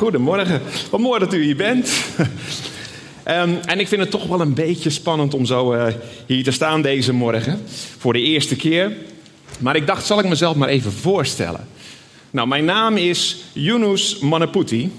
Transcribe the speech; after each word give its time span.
goedemorgen. 0.00 0.62
Wat 0.90 1.00
mooi 1.00 1.20
dat 1.20 1.34
u 1.34 1.42
hier 1.42 1.56
bent. 1.56 1.90
Ehm, 3.22 3.54
en 3.64 3.80
ik 3.80 3.88
vind 3.88 4.00
het 4.00 4.10
toch 4.10 4.26
wel 4.26 4.40
een 4.40 4.54
beetje 4.54 4.90
spannend 4.90 5.34
om 5.34 5.44
zo 5.44 5.72
eh, 5.72 5.94
hier 6.26 6.44
te 6.44 6.50
staan 6.50 6.82
deze 6.82 7.12
morgen. 7.12 7.60
Voor 7.98 8.12
de 8.12 8.20
eerste 8.20 8.56
keer. 8.56 8.92
Maar 9.58 9.76
ik 9.76 9.86
dacht, 9.86 10.06
zal 10.06 10.18
ik 10.18 10.28
mezelf 10.28 10.56
maar 10.56 10.68
even 10.68 10.92
voorstellen. 10.92 11.68
Nou, 12.30 12.48
mijn 12.48 12.64
naam 12.64 12.96
is 12.96 13.36
Yunus 13.52 14.18
Manaputi. 14.18 14.92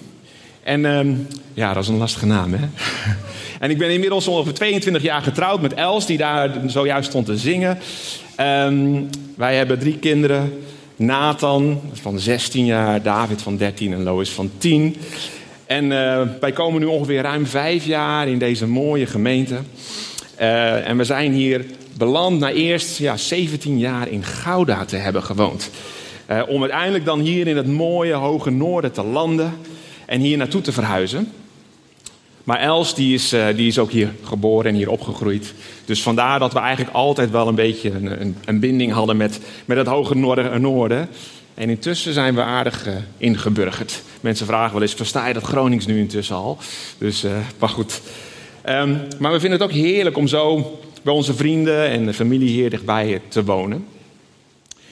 En 0.64 0.86
ehm, 0.86 1.14
ja, 1.54 1.74
dat 1.74 1.84
is 1.84 1.90
een 1.90 1.98
lastige 1.98 2.26
naam, 2.26 2.54
hè? 2.54 2.68
en 3.64 3.70
ik 3.70 3.78
ben 3.78 3.90
inmiddels 3.90 4.28
ongeveer 4.28 4.54
22 4.54 5.02
jaar 5.02 5.22
getrouwd 5.22 5.62
met 5.62 5.74
Els, 5.74 6.06
die 6.06 6.18
daar 6.18 6.62
zojuist 6.66 7.10
stond 7.10 7.26
te 7.26 7.38
zingen. 7.38 7.80
Ehm, 8.36 9.02
wij 9.36 9.56
hebben 9.56 9.80
drie 9.80 9.98
kinderen. 9.98 10.54
Nathan 11.02 11.82
van 11.94 12.20
16 12.20 12.66
jaar, 12.66 13.02
David 13.02 13.42
van 13.42 13.58
13 13.58 13.94
en 13.94 14.04
Lois 14.04 14.30
van 14.30 14.52
10. 14.58 14.96
En 15.66 15.84
uh, 15.84 16.22
wij 16.40 16.52
komen 16.52 16.80
nu 16.82 16.86
ongeveer 16.86 17.22
ruim 17.22 17.46
vijf 17.46 17.86
jaar 17.86 18.28
in 18.28 18.38
deze 18.38 18.68
mooie 18.68 19.06
gemeente. 19.06 19.60
Uh, 20.42 20.88
en 20.88 20.98
we 20.98 21.04
zijn 21.04 21.32
hier 21.32 21.66
beland 21.98 22.40
na 22.40 22.52
eerst 22.52 22.98
ja, 22.98 23.18
17 23.18 23.80
jaar 23.80 24.08
in 24.08 24.24
Gouda 24.24 24.86
te 24.86 24.96
hebben 24.96 25.24
gewoond. 25.24 25.70
Uh, 26.32 26.42
om 26.48 26.62
uiteindelijk 26.62 27.06
dan 27.06 27.20
hier 27.20 27.48
in 27.48 27.58
het 27.58 27.68
mooie 27.68 28.14
hoge 28.14 28.50
noorden 28.50 28.92
te 28.92 29.04
landen 29.04 29.54
en 30.06 30.22
hier 30.22 30.38
naartoe 30.38 30.62
te 30.62 30.72
verhuizen. 30.72 31.32
Maar 32.44 32.60
Els 32.60 32.96
die 32.96 33.14
is, 33.14 33.36
die 33.56 33.68
is 33.68 33.80
ook 33.80 33.92
hier 33.92 34.14
geboren 34.24 34.70
en 34.70 34.76
hier 34.76 34.90
opgegroeid. 34.90 35.54
Dus 35.86 36.02
vandaar 36.02 36.40
dat 36.40 36.54
we 36.54 36.60
eigenlijk 36.60 36.96
altijd 36.96 37.32
wel 37.32 37.48
een 37.48 37.56
beetje 37.56 37.92
een, 37.92 38.22
een, 38.22 38.36
een 38.46 38.60
binding 38.60 38.92
hadden 38.92 39.18
met, 39.18 39.40
met 39.66 39.78
het 39.78 39.88
hoge 39.88 40.16
noorden, 40.16 40.62
noorden. 40.62 41.10
En 41.54 41.70
intussen 41.70 42.14
zijn 42.14 42.36
we 42.36 42.42
aardig 42.42 42.88
uh, 42.88 42.94
ingeburgerd. 43.18 44.04
Mensen 44.22 44.46
vragen 44.46 44.74
wel 44.74 44.82
eens, 44.82 44.94
versta 44.94 45.28
je 45.28 45.34
dat 45.34 45.44
Gronings 45.44 45.86
nu 45.86 46.00
intussen 46.00 46.36
al? 46.36 46.58
Dus, 46.98 47.24
uh, 47.24 47.32
maar 47.60 47.70
goed. 47.70 48.02
Um, 48.70 49.02
maar 49.20 49.32
we 49.32 49.40
vinden 49.40 49.60
het 49.60 49.70
ook 49.70 49.76
heerlijk 49.76 50.18
om 50.18 50.28
zo 50.28 50.80
bij 51.02 51.14
onze 51.14 51.34
vrienden 51.34 51.88
en 51.88 52.14
familie 52.14 52.50
hier 52.50 52.70
dichtbij 52.70 53.22
te 53.28 53.44
wonen. 53.44 53.86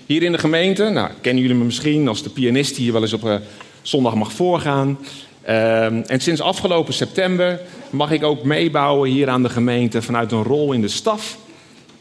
Hier 0.06 0.24
in 0.24 0.32
de 0.32 0.38
gemeente, 0.38 0.90
nou, 0.90 1.10
kennen 1.22 1.42
jullie 1.42 1.58
me 1.58 1.64
misschien 1.64 2.08
als 2.08 2.24
de 2.24 2.30
pianist 2.30 2.76
die 2.76 2.84
hier 2.84 2.94
wel 2.94 3.02
eens 3.02 3.14
op 3.14 3.42
zondag 3.82 4.16
mag 4.16 4.32
voorgaan. 4.32 4.98
Um, 5.42 6.02
en 6.02 6.20
sinds 6.20 6.42
afgelopen 6.42 6.94
september 6.94 7.60
mag 7.90 8.12
ik 8.12 8.24
ook 8.24 8.44
meebouwen 8.44 9.10
hier 9.10 9.30
aan 9.30 9.44
de 9.44 9.50
gemeente 9.50 10.02
vanuit 10.02 10.32
een 10.32 10.44
rol 10.44 10.74
in 10.74 10.82
de 10.82 10.88
staf. 10.88 11.38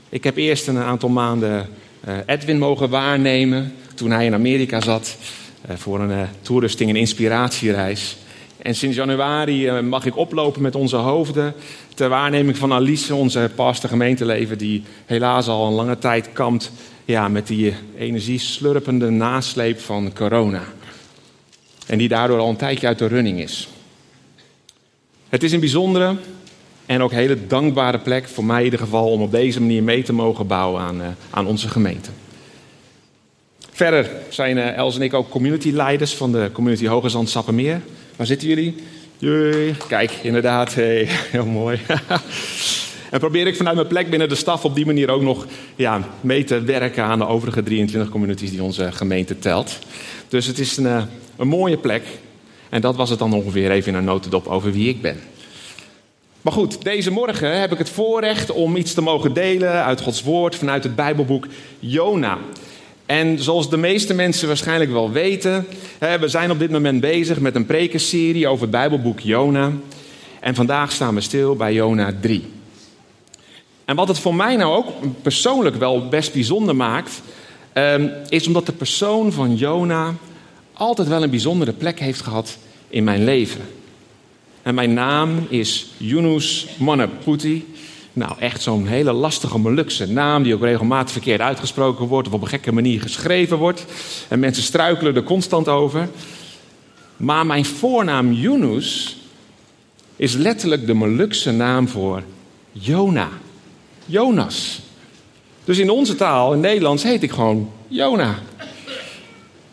Ik 0.08 0.24
heb 0.24 0.36
eerst 0.36 0.66
een 0.66 0.78
aantal 0.78 1.08
maanden 1.08 1.68
Edwin 2.26 2.58
mogen 2.58 2.90
waarnemen 2.90 3.74
toen 3.94 4.10
hij 4.10 4.26
in 4.26 4.34
Amerika 4.34 4.80
zat 4.80 5.16
uh, 5.70 5.76
voor 5.76 6.00
een 6.00 6.10
uh, 6.10 6.22
toerusting 6.40 6.90
en 6.90 6.96
inspiratiereis. 6.96 8.16
En 8.62 8.74
sinds 8.74 8.96
januari 8.96 9.70
mag 9.70 10.06
ik 10.06 10.16
oplopen 10.16 10.62
met 10.62 10.74
onze 10.74 10.96
hoofden 10.96 11.54
ter 11.94 12.08
waarneming 12.08 12.56
van 12.56 12.72
Alice, 12.72 13.14
onze 13.14 13.50
pastor 13.54 13.90
gemeenteleven, 13.90 14.58
die 14.58 14.82
helaas 15.06 15.48
al 15.48 15.66
een 15.66 15.72
lange 15.72 15.98
tijd 15.98 16.32
kampt 16.32 16.70
ja, 17.04 17.28
met 17.28 17.46
die 17.46 17.74
energieslurpende 17.98 19.10
nasleep 19.10 19.80
van 19.80 20.12
corona. 20.14 20.62
En 21.88 21.98
die 21.98 22.08
daardoor 22.08 22.38
al 22.38 22.48
een 22.48 22.56
tijdje 22.56 22.86
uit 22.86 22.98
de 22.98 23.06
running 23.06 23.40
is. 23.40 23.68
Het 25.28 25.42
is 25.42 25.52
een 25.52 25.60
bijzondere 25.60 26.16
en 26.86 27.02
ook 27.02 27.12
hele 27.12 27.46
dankbare 27.46 27.98
plek, 27.98 28.28
voor 28.28 28.44
mij 28.44 28.58
in 28.58 28.64
ieder 28.64 28.78
geval, 28.78 29.10
om 29.10 29.22
op 29.22 29.30
deze 29.30 29.60
manier 29.60 29.82
mee 29.82 30.02
te 30.02 30.12
mogen 30.12 30.46
bouwen 30.46 30.82
aan, 30.82 31.16
aan 31.30 31.46
onze 31.46 31.68
gemeente. 31.68 32.10
Verder 33.70 34.10
zijn 34.28 34.56
uh, 34.56 34.76
Els 34.76 34.96
en 34.96 35.02
ik 35.02 35.14
ook 35.14 35.28
community 35.28 35.70
leiders 35.70 36.14
van 36.14 36.32
de 36.32 36.50
community 36.52 36.86
Hogezand 36.86 37.28
Sappemeer. 37.28 37.80
Waar 38.16 38.26
zitten 38.26 38.48
jullie? 38.48 38.74
Jee. 39.18 39.74
Kijk, 39.88 40.10
inderdaad, 40.22 40.74
hey, 40.74 41.04
heel 41.08 41.46
mooi. 41.46 41.80
en 43.10 43.18
probeer 43.18 43.46
ik 43.46 43.56
vanuit 43.56 43.76
mijn 43.76 43.88
plek 43.88 44.10
binnen 44.10 44.28
de 44.28 44.34
staf 44.34 44.64
op 44.64 44.74
die 44.74 44.86
manier 44.86 45.10
ook 45.10 45.22
nog 45.22 45.46
ja, 45.76 46.08
mee 46.20 46.44
te 46.44 46.60
werken 46.60 47.04
aan 47.04 47.18
de 47.18 47.26
overige 47.26 47.62
23 47.62 48.10
communities 48.10 48.50
die 48.50 48.62
onze 48.62 48.92
gemeente 48.92 49.38
telt. 49.38 49.78
Dus 50.28 50.46
het 50.46 50.58
is 50.58 50.76
een, 50.76 50.84
uh, 50.84 51.02
een 51.36 51.48
mooie 51.48 51.76
plek. 51.76 52.02
En 52.68 52.80
dat 52.80 52.96
was 52.96 53.10
het 53.10 53.18
dan 53.18 53.32
ongeveer 53.32 53.70
even 53.70 53.92
in 53.92 53.98
een 53.98 54.04
notendop 54.04 54.46
over 54.46 54.72
wie 54.72 54.88
ik 54.88 55.02
ben. 55.02 55.16
Maar 56.42 56.52
goed, 56.52 56.82
deze 56.82 57.10
morgen 57.10 57.60
heb 57.60 57.72
ik 57.72 57.78
het 57.78 57.88
voorrecht 57.88 58.50
om 58.50 58.76
iets 58.76 58.94
te 58.94 59.00
mogen 59.00 59.32
delen 59.32 59.84
uit 59.84 60.00
Gods 60.00 60.22
woord 60.22 60.56
vanuit 60.56 60.82
het 60.82 60.96
Bijbelboek 60.96 61.46
Jona. 61.78 62.38
En 63.06 63.38
zoals 63.38 63.70
de 63.70 63.76
meeste 63.76 64.14
mensen 64.14 64.46
waarschijnlijk 64.46 64.90
wel 64.90 65.10
weten, 65.10 65.66
we 65.98 66.28
zijn 66.28 66.50
op 66.50 66.58
dit 66.58 66.70
moment 66.70 67.00
bezig 67.00 67.40
met 67.40 67.54
een 67.54 67.66
prekenserie 67.66 68.48
over 68.48 68.62
het 68.62 68.70
Bijbelboek 68.70 69.20
Jona. 69.20 69.72
En 70.40 70.54
vandaag 70.54 70.92
staan 70.92 71.14
we 71.14 71.20
stil 71.20 71.56
bij 71.56 71.72
Jona 71.72 72.12
3. 72.20 72.57
En 73.88 73.96
wat 73.96 74.08
het 74.08 74.18
voor 74.18 74.34
mij 74.34 74.56
nou 74.56 74.76
ook 74.76 74.86
persoonlijk 75.22 75.76
wel 75.76 76.08
best 76.08 76.32
bijzonder 76.32 76.76
maakt, 76.76 77.22
is 78.28 78.46
omdat 78.46 78.66
de 78.66 78.72
persoon 78.72 79.32
van 79.32 79.56
Jona 79.56 80.14
altijd 80.72 81.08
wel 81.08 81.22
een 81.22 81.30
bijzondere 81.30 81.72
plek 81.72 82.00
heeft 82.00 82.20
gehad 82.20 82.58
in 82.88 83.04
mijn 83.04 83.24
leven. 83.24 83.60
En 84.62 84.74
mijn 84.74 84.94
naam 84.94 85.46
is 85.48 85.86
Yunus 85.96 86.66
Manaputi. 86.78 87.74
Nou, 88.12 88.32
echt 88.38 88.62
zo'n 88.62 88.86
hele 88.86 89.12
lastige 89.12 89.58
Molukse 89.58 90.06
naam 90.06 90.42
die 90.42 90.54
ook 90.54 90.62
regelmatig 90.62 91.12
verkeerd 91.12 91.40
uitgesproken 91.40 92.06
wordt 92.06 92.28
of 92.28 92.34
op 92.34 92.42
een 92.42 92.48
gekke 92.48 92.72
manier 92.72 93.00
geschreven 93.00 93.56
wordt. 93.56 93.84
En 94.28 94.38
mensen 94.38 94.62
struikelen 94.62 95.14
er 95.14 95.22
constant 95.22 95.68
over. 95.68 96.08
Maar 97.16 97.46
mijn 97.46 97.64
voornaam 97.64 98.32
Yunus 98.32 99.16
is 100.16 100.34
letterlijk 100.34 100.86
de 100.86 100.94
Molukse 100.94 101.52
naam 101.52 101.88
voor 101.88 102.22
Jona. 102.72 103.28
Jonas. 104.08 104.80
Dus 105.64 105.78
in 105.78 105.90
onze 105.90 106.14
taal, 106.14 106.52
in 106.52 106.60
Nederlands, 106.60 107.02
heet 107.02 107.22
ik 107.22 107.30
gewoon 107.30 107.70
Jona. 107.88 108.34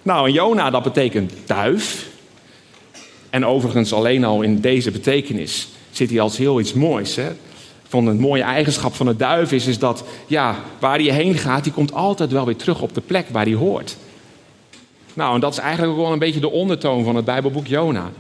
Nou, 0.01 0.27
en 0.27 0.33
Jona, 0.33 0.69
dat 0.69 0.83
betekent 0.83 1.33
duif. 1.45 2.07
En 3.29 3.45
overigens 3.45 3.93
alleen 3.93 4.23
al 4.23 4.41
in 4.41 4.59
deze 4.59 4.91
betekenis 4.91 5.67
zit 5.91 6.09
hij 6.09 6.19
als 6.19 6.37
heel 6.37 6.59
iets 6.59 6.73
moois. 6.73 7.15
Hè? 7.15 7.31
van 7.87 8.07
een 8.07 8.19
mooie 8.19 8.43
eigenschap 8.43 8.95
van 8.95 9.05
de 9.05 9.15
duif 9.15 9.51
is, 9.51 9.67
is 9.67 9.79
dat 9.79 10.03
ja, 10.27 10.55
waar 10.79 10.99
hij 10.99 11.13
heen 11.13 11.35
gaat, 11.35 11.63
die 11.63 11.73
komt 11.73 11.93
altijd 11.93 12.31
wel 12.31 12.45
weer 12.45 12.55
terug 12.55 12.81
op 12.81 12.93
de 12.93 13.01
plek 13.01 13.25
waar 13.31 13.45
hij 13.45 13.53
hoort. 13.53 13.97
Nou, 15.13 15.33
en 15.33 15.39
dat 15.39 15.51
is 15.51 15.59
eigenlijk 15.59 15.93
ook 15.93 16.03
wel 16.03 16.13
een 16.13 16.19
beetje 16.19 16.39
de 16.39 16.51
ondertoon 16.51 17.03
van 17.03 17.15
het 17.15 17.25
Bijbelboek 17.25 17.67
Jona. 17.67 18.11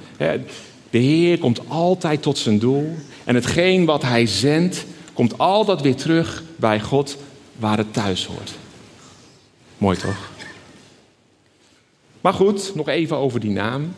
De 0.89 0.97
Heer 0.97 1.37
komt 1.37 1.61
altijd 1.67 2.21
tot 2.21 2.37
zijn 2.37 2.59
doel 2.59 2.95
en 3.23 3.35
hetgeen 3.35 3.85
wat 3.85 4.01
hij 4.01 4.25
zendt, 4.25 4.85
komt 5.15 5.37
altijd 5.37 5.81
weer 5.81 5.95
terug 5.95 6.43
bij 6.55 6.81
God 6.81 7.17
waar 7.55 7.77
het 7.77 7.93
thuis 7.93 8.25
hoort. 8.25 8.51
Mooi 9.77 9.97
toch? 9.97 10.29
Maar 12.21 12.33
goed, 12.33 12.71
nog 12.75 12.87
even 12.87 13.17
over 13.17 13.39
die 13.39 13.51
naam. 13.51 13.95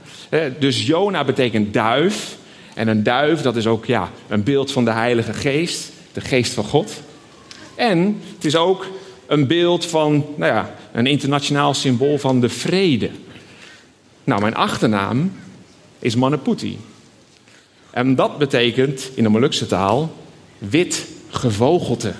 Dus 0.59 0.85
Jona 0.85 1.23
betekent 1.23 1.73
duif. 1.73 2.37
En 2.73 2.87
een 2.87 3.03
duif, 3.03 3.41
dat 3.41 3.55
is 3.55 3.67
ook 3.67 3.85
ja, 3.85 4.11
een 4.27 4.43
beeld 4.43 4.71
van 4.71 4.85
de 4.85 4.91
Heilige 4.91 5.33
Geest, 5.33 5.91
de 6.13 6.21
Geest 6.21 6.53
van 6.53 6.63
God. 6.63 7.01
En 7.75 8.21
het 8.35 8.45
is 8.45 8.55
ook 8.55 8.87
een 9.25 9.47
beeld 9.47 9.85
van, 9.85 10.25
nou 10.35 10.53
ja, 10.53 10.75
een 10.91 11.05
internationaal 11.05 11.73
symbool 11.73 12.17
van 12.17 12.39
de 12.39 12.49
vrede. 12.49 13.09
Nou, 14.23 14.41
mijn 14.41 14.55
achternaam 14.55 15.31
is 15.99 16.15
Manaputi. 16.15 16.79
En 17.89 18.15
dat 18.15 18.37
betekent 18.37 19.09
in 19.13 19.23
de 19.23 19.29
Molukse 19.29 19.67
taal 19.67 20.11
wit 20.57 21.07
gevogelte. 21.29 22.13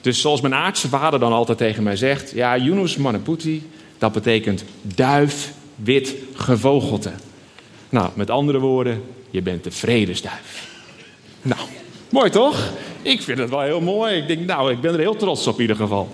Dus 0.00 0.20
zoals 0.20 0.40
mijn 0.40 0.54
aardse 0.54 0.88
vader 0.88 1.20
dan 1.20 1.32
altijd 1.32 1.58
tegen 1.58 1.82
mij 1.82 1.96
zegt, 1.96 2.30
ja, 2.30 2.56
Yunus 2.56 2.96
Manaputi, 2.96 3.70
dat 3.98 4.12
betekent 4.12 4.64
duif, 4.82 5.52
wit 5.76 6.14
gevogelte. 6.34 7.12
Nou, 7.88 8.10
met 8.14 8.30
andere 8.30 8.58
woorden, 8.58 9.02
je 9.30 9.42
bent 9.42 9.64
de 9.64 9.70
vredesduif. 9.70 10.68
Nou, 11.42 11.60
mooi 12.08 12.30
toch? 12.30 12.72
Ik 13.02 13.22
vind 13.22 13.38
het 13.38 13.50
wel 13.50 13.60
heel 13.60 13.80
mooi. 13.80 14.16
Ik 14.16 14.26
denk, 14.26 14.46
nou, 14.46 14.72
ik 14.72 14.80
ben 14.80 14.92
er 14.92 14.98
heel 14.98 15.16
trots 15.16 15.46
op 15.46 15.54
in 15.54 15.60
ieder 15.60 15.76
geval. 15.76 16.08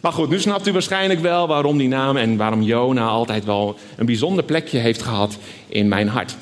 Maar 0.00 0.12
goed, 0.12 0.28
nu 0.28 0.40
snapt 0.40 0.66
u 0.66 0.72
waarschijnlijk 0.72 1.20
wel 1.20 1.46
waarom 1.46 1.78
die 1.78 1.88
naam 1.88 2.16
en 2.16 2.36
waarom 2.36 2.62
Jona 2.62 3.06
altijd 3.06 3.44
wel 3.44 3.78
een 3.96 4.06
bijzonder 4.06 4.44
plekje 4.44 4.78
heeft 4.78 5.02
gehad 5.02 5.38
in 5.68 5.88
mijn 5.88 6.08
hart. 6.08 6.36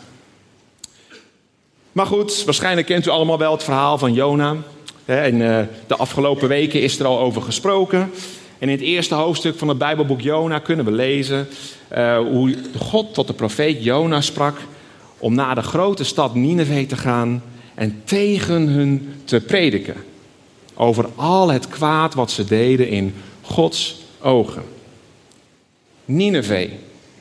Maar 1.92 2.06
goed, 2.06 2.44
waarschijnlijk 2.44 2.86
kent 2.86 3.06
u 3.06 3.10
allemaal 3.10 3.38
wel 3.38 3.52
het 3.52 3.62
verhaal 3.62 3.98
van 3.98 4.12
Jona. 4.12 4.56
En 5.04 5.38
de 5.86 5.96
afgelopen 5.96 6.48
weken 6.48 6.82
is 6.82 6.98
er 6.98 7.06
al 7.06 7.18
over 7.18 7.42
gesproken. 7.42 8.10
En 8.62 8.68
in 8.68 8.74
het 8.74 8.80
eerste 8.80 9.14
hoofdstuk 9.14 9.58
van 9.58 9.68
het 9.68 9.78
Bijbelboek 9.78 10.20
Jona 10.20 10.58
kunnen 10.58 10.84
we 10.84 10.90
lezen 10.90 11.48
uh, 11.96 12.18
hoe 12.18 12.56
God 12.78 13.14
tot 13.14 13.26
de 13.26 13.32
profeet 13.32 13.84
Jona 13.84 14.20
sprak 14.20 14.56
om 15.18 15.34
naar 15.34 15.54
de 15.54 15.62
grote 15.62 16.04
stad 16.04 16.34
Nineveh 16.34 16.88
te 16.88 16.96
gaan 16.96 17.42
en 17.74 18.02
tegen 18.04 18.68
hun 18.68 19.14
te 19.24 19.40
prediken. 19.40 19.96
Over 20.74 21.08
al 21.14 21.50
het 21.50 21.68
kwaad 21.68 22.14
wat 22.14 22.30
ze 22.30 22.44
deden 22.44 22.88
in 22.88 23.14
Gods 23.40 24.00
ogen. 24.20 24.62
Nineveh, 26.04 26.70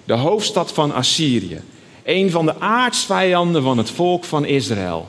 de 0.03 0.13
hoofdstad 0.13 0.71
van 0.71 0.94
Assyrië, 0.94 1.62
Een 2.03 2.31
van 2.31 2.45
de 2.45 2.59
aardsvijanden 2.59 3.63
van 3.63 3.77
het 3.77 3.89
volk 3.89 4.24
van 4.24 4.45
Israël. 4.45 5.07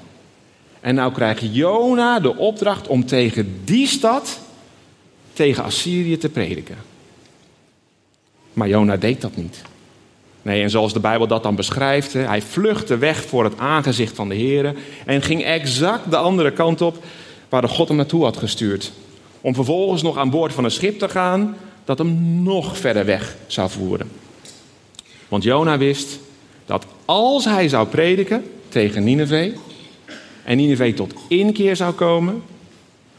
En 0.80 0.94
nou 0.94 1.12
krijgt 1.12 1.42
Jona 1.54 2.20
de 2.20 2.36
opdracht 2.36 2.86
om 2.86 3.06
tegen 3.06 3.60
die 3.64 3.86
stad, 3.86 4.40
tegen 5.32 5.64
Assyrië 5.64 6.18
te 6.18 6.28
prediken. 6.28 6.76
Maar 8.52 8.68
Jona 8.68 8.96
deed 8.96 9.20
dat 9.20 9.36
niet. 9.36 9.62
Nee, 10.42 10.62
en 10.62 10.70
zoals 10.70 10.92
de 10.92 11.00
Bijbel 11.00 11.26
dat 11.26 11.42
dan 11.42 11.54
beschrijft, 11.54 12.12
hij 12.12 12.42
vluchtte 12.42 12.98
weg 12.98 13.24
voor 13.24 13.44
het 13.44 13.58
aangezicht 13.58 14.16
van 14.16 14.28
de 14.28 14.34
Heer 14.34 14.74
en 15.06 15.22
ging 15.22 15.44
exact 15.44 16.10
de 16.10 16.16
andere 16.16 16.52
kant 16.52 16.80
op 16.80 17.04
waar 17.48 17.60
de 17.60 17.68
God 17.68 17.88
hem 17.88 17.96
naartoe 17.96 18.24
had 18.24 18.36
gestuurd. 18.36 18.92
Om 19.40 19.54
vervolgens 19.54 20.02
nog 20.02 20.16
aan 20.16 20.30
boord 20.30 20.52
van 20.52 20.64
een 20.64 20.70
schip 20.70 20.98
te 20.98 21.08
gaan 21.08 21.56
dat 21.84 21.98
hem 21.98 22.42
nog 22.42 22.78
verder 22.78 23.04
weg 23.04 23.36
zou 23.46 23.70
voeren. 23.70 24.10
Want 25.28 25.42
Jona 25.42 25.78
wist 25.78 26.18
dat 26.66 26.86
als 27.04 27.44
hij 27.44 27.68
zou 27.68 27.86
prediken 27.88 28.44
tegen 28.68 29.04
Nineveh 29.04 29.56
en 30.44 30.56
Nineveh 30.56 30.94
tot 30.94 31.14
inkeer 31.28 31.76
zou 31.76 31.94
komen, 31.94 32.42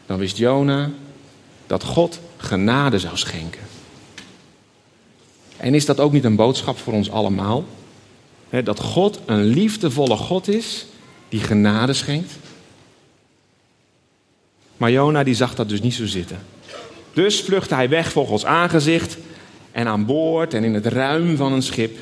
dan 0.05 0.17
wist 0.17 0.37
Jona 0.37 0.91
dat 1.67 1.83
God 1.83 2.19
genade 2.37 2.99
zou 2.99 3.17
schenken. 3.17 3.61
En 5.57 5.73
is 5.73 5.85
dat 5.85 5.99
ook 5.99 6.11
niet 6.11 6.23
een 6.23 6.35
boodschap 6.35 6.77
voor 6.77 6.93
ons 6.93 7.11
allemaal? 7.11 7.65
dat 8.63 8.79
God 8.79 9.19
een 9.25 9.43
liefdevolle 9.43 10.15
God 10.15 10.47
is 10.47 10.85
die 11.29 11.39
genade 11.39 11.93
schenkt? 11.93 12.31
Maar 14.77 14.91
Jona 14.91 15.23
die 15.23 15.33
zag 15.33 15.55
dat 15.55 15.69
dus 15.69 15.81
niet 15.81 15.93
zo 15.93 16.05
zitten. 16.05 16.37
Dus 17.13 17.41
vluchtte 17.41 17.75
hij 17.75 17.89
weg 17.89 18.11
voor 18.11 18.27
Gods 18.27 18.45
aangezicht 18.45 19.17
en 19.71 19.87
aan 19.87 20.05
boord 20.05 20.53
en 20.53 20.63
in 20.63 20.73
het 20.73 20.85
ruim 20.85 21.37
van 21.37 21.53
een 21.53 21.61
schip. 21.61 21.97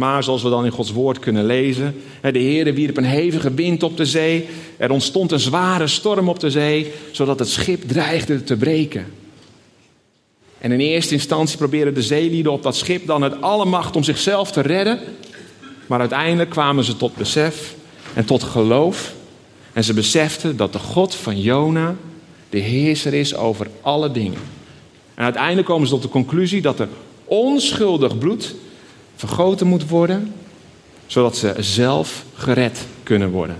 Maar 0.00 0.24
zoals 0.24 0.42
we 0.42 0.48
dan 0.48 0.64
in 0.64 0.70
Gods 0.70 0.92
woord 0.92 1.18
kunnen 1.18 1.44
lezen, 1.44 1.94
de 2.20 2.38
Heer 2.38 2.74
wierp 2.74 2.96
een 2.96 3.04
hevige 3.04 3.54
wind 3.54 3.82
op 3.82 3.96
de 3.96 4.06
zee. 4.06 4.46
Er 4.76 4.90
ontstond 4.90 5.32
een 5.32 5.40
zware 5.40 5.86
storm 5.86 6.28
op 6.28 6.40
de 6.40 6.50
zee, 6.50 6.92
zodat 7.10 7.38
het 7.38 7.48
schip 7.48 7.88
dreigde 7.88 8.44
te 8.44 8.56
breken. 8.56 9.06
En 10.58 10.72
in 10.72 10.80
eerste 10.80 11.14
instantie 11.14 11.56
probeerden 11.56 11.94
de 11.94 12.02
zeelieden 12.02 12.52
op 12.52 12.62
dat 12.62 12.76
schip 12.76 13.06
dan 13.06 13.22
het 13.22 13.42
alle 13.42 13.64
macht 13.64 13.96
om 13.96 14.02
zichzelf 14.02 14.52
te 14.52 14.60
redden. 14.60 14.98
Maar 15.86 16.00
uiteindelijk 16.00 16.50
kwamen 16.50 16.84
ze 16.84 16.96
tot 16.96 17.16
besef 17.16 17.74
en 18.14 18.24
tot 18.24 18.42
geloof. 18.42 19.14
En 19.72 19.84
ze 19.84 19.94
beseften 19.94 20.56
dat 20.56 20.72
de 20.72 20.78
God 20.78 21.14
van 21.14 21.40
Jona 21.40 21.96
de 22.50 22.58
heerser 22.58 23.14
is 23.14 23.34
over 23.34 23.66
alle 23.80 24.10
dingen. 24.10 24.40
En 25.14 25.24
uiteindelijk 25.24 25.66
komen 25.66 25.86
ze 25.88 25.92
tot 25.94 26.02
de 26.02 26.08
conclusie 26.08 26.62
dat 26.62 26.78
er 26.78 26.88
onschuldig 27.24 28.18
bloed 28.18 28.54
vergoten 29.20 29.66
moet 29.66 29.88
worden, 29.88 30.34
zodat 31.06 31.36
ze 31.36 31.54
zelf 31.58 32.24
gered 32.34 32.86
kunnen 33.02 33.30
worden. 33.30 33.56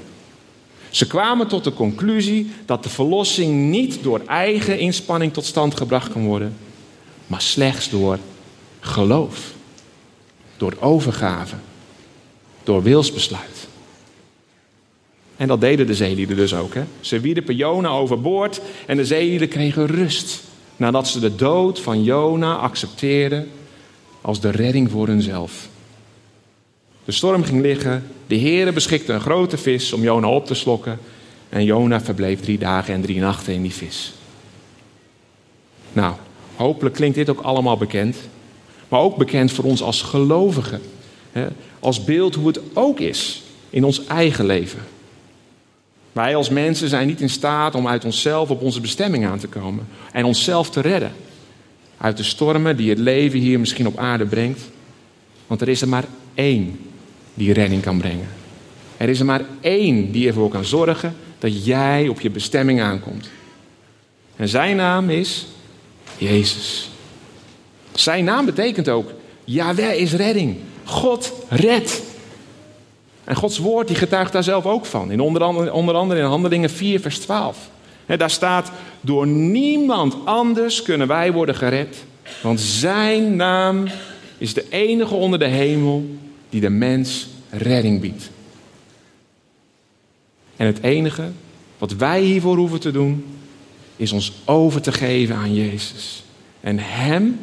Ze 0.90 1.06
kwamen 1.06 1.48
tot 1.48 1.64
de 1.64 1.72
conclusie 1.72 2.50
dat 2.66 2.82
de 2.82 2.88
verlossing 2.88 3.70
niet 3.70 4.02
door 4.02 4.20
eigen 4.26 4.78
inspanning 4.78 5.32
tot 5.32 5.44
stand 5.44 5.76
gebracht 5.76 6.12
kan 6.12 6.24
worden, 6.24 6.56
maar 7.26 7.40
slechts 7.40 7.90
door 7.90 8.18
geloof, 8.80 9.52
door 10.56 10.76
overgave, 10.78 11.54
door 12.62 12.82
wilsbesluit. 12.82 13.68
En 15.36 15.48
dat 15.48 15.60
deden 15.60 15.86
de 15.86 15.94
zeelieden 15.94 16.36
dus 16.36 16.54
ook. 16.54 16.74
Hè? 16.74 16.82
Ze 17.00 17.20
wierpen 17.20 17.56
Jona 17.56 17.88
overboord 17.88 18.60
en 18.86 18.96
de 18.96 19.04
zeelieden 19.04 19.48
kregen 19.48 19.86
rust 19.86 20.42
nadat 20.76 21.08
ze 21.08 21.20
de 21.20 21.36
dood 21.36 21.80
van 21.80 22.04
Jona 22.04 22.54
accepteerden 22.54 23.48
als 24.20 24.40
de 24.40 24.50
redding 24.50 24.90
voor 24.90 25.06
hunzelf. 25.06 25.68
De 27.04 27.12
storm 27.12 27.44
ging 27.44 27.62
liggen, 27.62 28.04
de 28.26 28.38
Heere 28.38 28.72
beschikte 28.72 29.12
een 29.12 29.20
grote 29.20 29.56
vis 29.56 29.92
om 29.92 30.02
Jona 30.02 30.28
op 30.28 30.46
te 30.46 30.54
slokken 30.54 30.98
en 31.48 31.64
Jona 31.64 32.00
verbleef 32.00 32.40
drie 32.40 32.58
dagen 32.58 32.94
en 32.94 33.02
drie 33.02 33.20
nachten 33.20 33.54
in 33.54 33.62
die 33.62 33.74
vis. 33.74 34.12
Nou, 35.92 36.14
hopelijk 36.56 36.94
klinkt 36.94 37.16
dit 37.16 37.30
ook 37.30 37.40
allemaal 37.40 37.76
bekend, 37.76 38.16
maar 38.88 39.00
ook 39.00 39.16
bekend 39.16 39.52
voor 39.52 39.64
ons 39.64 39.82
als 39.82 40.02
gelovigen. 40.02 40.80
Als 41.80 42.04
beeld 42.04 42.34
hoe 42.34 42.46
het 42.46 42.60
ook 42.72 43.00
is 43.00 43.42
in 43.70 43.84
ons 43.84 44.06
eigen 44.06 44.44
leven. 44.44 44.80
Wij 46.12 46.36
als 46.36 46.48
mensen 46.48 46.88
zijn 46.88 47.06
niet 47.06 47.20
in 47.20 47.30
staat 47.30 47.74
om 47.74 47.88
uit 47.88 48.04
onszelf 48.04 48.50
op 48.50 48.62
onze 48.62 48.80
bestemming 48.80 49.26
aan 49.26 49.38
te 49.38 49.48
komen 49.48 49.88
en 50.12 50.24
onszelf 50.24 50.70
te 50.70 50.80
redden. 50.80 51.12
Uit 52.00 52.16
de 52.16 52.22
stormen 52.22 52.76
die 52.76 52.90
het 52.90 52.98
leven 52.98 53.38
hier 53.38 53.60
misschien 53.60 53.86
op 53.86 53.98
aarde 53.98 54.24
brengt. 54.24 54.60
Want 55.46 55.60
er 55.60 55.68
is 55.68 55.80
er 55.80 55.88
maar 55.88 56.04
één 56.34 56.78
die 57.34 57.52
redding 57.52 57.82
kan 57.82 57.98
brengen. 57.98 58.28
Er 58.96 59.08
is 59.08 59.18
er 59.18 59.24
maar 59.24 59.44
één 59.60 60.12
die 60.12 60.26
ervoor 60.28 60.48
kan 60.48 60.64
zorgen 60.64 61.16
dat 61.38 61.64
jij 61.64 62.08
op 62.08 62.20
je 62.20 62.30
bestemming 62.30 62.80
aankomt. 62.80 63.30
En 64.36 64.48
zijn 64.48 64.76
naam 64.76 65.10
is 65.10 65.46
Jezus. 66.18 66.90
Zijn 67.92 68.24
naam 68.24 68.44
betekent 68.44 68.88
ook, 68.88 69.12
Yahweh 69.44 70.00
is 70.00 70.12
redding. 70.12 70.56
God 70.84 71.32
redt. 71.48 72.02
En 73.24 73.36
Gods 73.36 73.58
woord 73.58 73.86
die 73.86 73.96
getuigt 73.96 74.32
daar 74.32 74.42
zelf 74.42 74.66
ook 74.66 74.86
van. 74.86 75.10
In 75.10 75.20
onder, 75.20 75.42
andere, 75.42 75.72
onder 75.72 75.94
andere 75.94 76.20
in 76.20 76.26
Handelingen 76.26 76.70
4, 76.70 77.00
vers 77.00 77.18
12. 77.18 77.70
Daar 78.18 78.30
staat, 78.30 78.70
door 79.00 79.26
niemand 79.26 80.16
anders 80.24 80.82
kunnen 80.82 81.08
wij 81.08 81.32
worden 81.32 81.54
gered. 81.54 82.04
Want 82.42 82.60
zijn 82.60 83.36
naam 83.36 83.84
is 84.38 84.54
de 84.54 84.66
enige 84.68 85.14
onder 85.14 85.38
de 85.38 85.46
hemel 85.46 86.18
die 86.48 86.60
de 86.60 86.70
mens 86.70 87.28
redding 87.50 88.00
biedt. 88.00 88.30
En 90.56 90.66
het 90.66 90.82
enige 90.82 91.30
wat 91.78 91.92
wij 91.92 92.20
hiervoor 92.22 92.56
hoeven 92.56 92.80
te 92.80 92.90
doen, 92.90 93.24
is 93.96 94.12
ons 94.12 94.32
over 94.44 94.80
te 94.80 94.92
geven 94.92 95.36
aan 95.36 95.54
Jezus. 95.54 96.22
En 96.60 96.78
Hem 96.78 97.40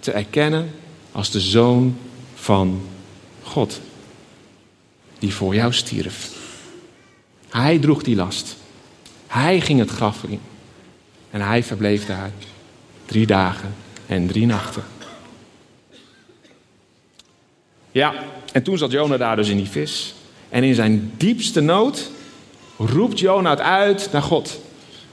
te 0.00 0.12
erkennen 0.12 0.70
als 1.12 1.30
de 1.30 1.40
Zoon 1.40 1.96
van 2.34 2.80
God 3.42 3.80
die 5.18 5.34
voor 5.34 5.54
jou 5.54 5.72
stierf. 5.72 6.30
Hij 7.48 7.78
droeg 7.78 8.02
die 8.02 8.16
last. 8.16 8.56
Hij 9.32 9.60
ging 9.60 9.78
het 9.78 9.90
graf 9.90 10.22
in. 10.28 10.40
En 11.30 11.40
hij 11.40 11.62
verbleef 11.62 12.06
daar 12.06 12.30
drie 13.04 13.26
dagen 13.26 13.74
en 14.06 14.26
drie 14.26 14.46
nachten. 14.46 14.82
Ja, 17.90 18.14
en 18.52 18.62
toen 18.62 18.78
zat 18.78 18.90
Jona 18.90 19.16
daar 19.16 19.36
dus 19.36 19.48
in 19.48 19.56
die 19.56 19.68
vis. 19.68 20.14
En 20.48 20.62
in 20.62 20.74
zijn 20.74 21.12
diepste 21.16 21.60
nood 21.60 22.10
roept 22.76 23.18
Jona 23.18 23.50
het 23.50 23.60
uit 23.60 24.08
naar 24.12 24.22
God. 24.22 24.60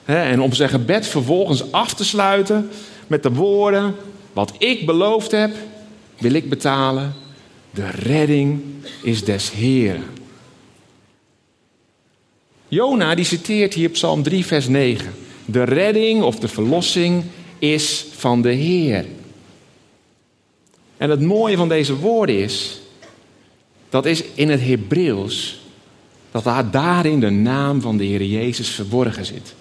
En 0.05 0.41
om 0.41 0.53
zijn 0.53 0.69
gebed 0.69 1.07
vervolgens 1.07 1.71
af 1.71 1.93
te 1.93 2.05
sluiten 2.05 2.69
met 3.07 3.23
de 3.23 3.31
woorden: 3.31 3.95
Wat 4.33 4.53
ik 4.57 4.85
beloofd 4.85 5.31
heb, 5.31 5.55
wil 6.17 6.33
ik 6.33 6.49
betalen 6.49 7.13
de 7.71 7.89
redding 7.89 8.61
is 9.03 9.23
des 9.23 9.51
Heeren. 9.51 10.03
Jona 12.69 13.15
die 13.15 13.25
citeert 13.25 13.73
hier 13.73 13.89
Psalm 13.89 14.23
3, 14.23 14.45
vers 14.45 14.67
9. 14.67 15.13
De 15.45 15.63
redding 15.63 16.23
of 16.23 16.39
de 16.39 16.47
verlossing 16.47 17.23
is 17.59 18.05
van 18.15 18.41
de 18.41 18.51
Heer. 18.51 19.05
En 20.97 21.09
het 21.09 21.21
mooie 21.21 21.57
van 21.57 21.69
deze 21.69 21.95
woorden 21.95 22.39
is, 22.39 22.81
dat 23.89 24.05
is 24.05 24.23
in 24.33 24.49
het 24.49 24.61
Hebreeuws, 24.61 25.59
dat 26.31 26.43
daar 26.43 26.71
daarin 26.71 27.19
de 27.19 27.29
naam 27.29 27.81
van 27.81 27.97
de 27.97 28.03
Heer 28.03 28.23
Jezus 28.23 28.69
verborgen 28.69 29.25
zit. 29.25 29.53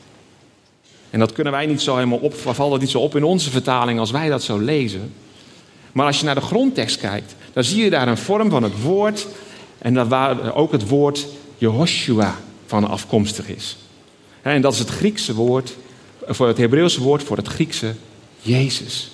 En 1.11 1.19
dat 1.19 1.33
kunnen 1.33 1.53
wij 1.53 1.67
niet 1.67 1.81
zo 1.81 1.95
helemaal 1.95 2.19
op, 2.19 2.35
valt 2.35 2.71
dat 2.71 2.81
niet 2.81 2.91
zo 2.91 2.99
op 2.99 3.17
in 3.17 3.25
onze 3.25 3.50
vertaling 3.50 3.99
als 3.99 4.11
wij 4.11 4.29
dat 4.29 4.43
zo 4.43 4.59
lezen. 4.59 5.12
Maar 5.93 6.07
als 6.07 6.19
je 6.19 6.25
naar 6.25 6.35
de 6.35 6.41
grondtekst 6.41 6.99
kijkt, 6.99 7.35
dan 7.53 7.65
zie 7.65 7.85
je 7.85 7.91
daar 7.91 8.09
een 8.09 8.19
vorm 8.19 8.50
van 8.50 8.62
het 8.62 8.83
woord. 8.83 9.27
En 9.79 9.95
dat 9.95 10.09
waar 10.09 10.55
ook 10.55 10.73
het 10.73 10.88
woord 10.88 11.27
Jehoshua 11.59 12.37
van 12.69 12.89
afkomstig 12.89 13.49
is. 13.49 13.77
En 14.43 14.63
dat 14.63 14.73
is 14.73 14.79
het 14.79 14.89
Griekse 14.89 15.35
woord, 15.35 15.77
voor 16.27 16.47
het 16.47 16.57
Hebreeuwse 16.57 17.01
woord 17.01 17.23
voor 17.23 17.37
het 17.37 17.49
Griekse 17.49 17.95
Jezus. 18.41 19.11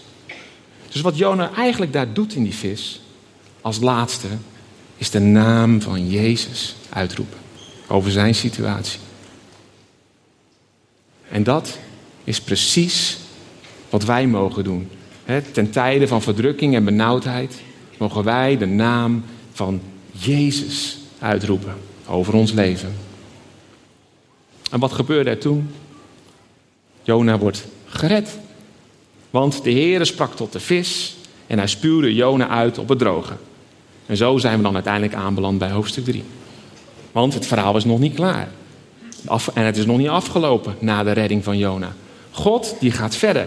Dus 0.89 1.01
wat 1.01 1.19
Jona 1.19 1.55
eigenlijk 1.55 1.93
daar 1.93 2.13
doet 2.13 2.35
in 2.35 2.43
die 2.43 2.55
vis, 2.55 3.01
als 3.61 3.81
laatste, 3.81 4.29
is 4.97 5.11
de 5.11 5.21
naam 5.21 5.83
van 5.83 6.09
Jezus 6.11 6.77
uitroepen 6.89 7.39
over 7.89 8.11
zijn 8.11 8.35
situatie. 8.35 9.01
En 11.29 11.43
dat 11.43 11.79
is 12.25 12.41
precies 12.41 13.19
wat 13.91 14.05
wij 14.05 14.27
mogen 14.27 14.65
doen. 14.65 14.91
Ten 15.53 15.71
tijde 15.71 16.09
van 16.09 16.23
verdrukking 16.23 16.75
en 16.75 16.85
benauwdheid 16.85 17.55
mogen 17.99 18.25
wij 18.25 18.57
de 18.57 18.67
naam 18.67 19.25
van 19.53 19.81
Jezus 20.11 20.99
uitroepen 21.19 21.75
over 22.07 22.35
ons 22.35 22.53
leven. 22.53 22.95
En 24.75 24.81
wat 24.81 24.93
gebeurde 24.93 25.31
er 25.31 25.39
toen? 25.39 25.71
Jona 27.03 27.39
wordt 27.39 27.67
gered. 27.87 28.39
Want 29.31 29.65
de 29.65 29.71
Heere 29.71 30.05
sprak 30.05 30.37
tot 30.37 30.53
de 30.53 30.61
vis 30.61 31.17
en 31.47 31.59
hij 31.59 31.67
spuwde 31.67 32.15
Jona 32.15 32.49
uit 32.49 32.79
op 32.79 32.89
het 32.89 32.99
droge. 32.99 33.33
En 34.07 34.17
zo 34.17 34.39
zijn 34.39 34.57
we 34.57 34.63
dan 34.63 34.75
uiteindelijk 34.75 35.15
aanbeland 35.15 35.59
bij 35.59 35.71
hoofdstuk 35.71 36.05
3. 36.05 36.23
Want 37.13 37.35
het 37.35 37.47
verhaal 37.47 37.77
is 37.77 37.85
nog 37.85 37.99
niet 37.99 38.15
klaar. 38.15 38.49
en 39.55 39.65
het 39.65 39.77
is 39.77 39.87
nog 39.87 39.99
niet 39.99 40.09
afgelopen 40.09 40.75
na 40.79 41.03
de 41.03 41.13
redding 41.13 41.45
van 41.45 41.59
Jona. 41.59 41.95
God 42.31 42.77
die 42.81 42.91
gaat 42.91 43.17
verder. 43.17 43.47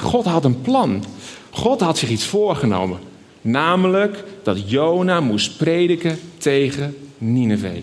God 0.00 0.24
had 0.24 0.44
een 0.44 0.60
plan. 0.60 1.04
God 1.50 1.80
had 1.80 1.98
zich 1.98 2.08
iets 2.08 2.24
voorgenomen. 2.24 2.98
Namelijk 3.40 4.24
dat 4.42 4.70
Jona 4.70 5.20
moest 5.20 5.56
prediken 5.56 6.18
tegen 6.38 6.96
Nineveh. 7.18 7.82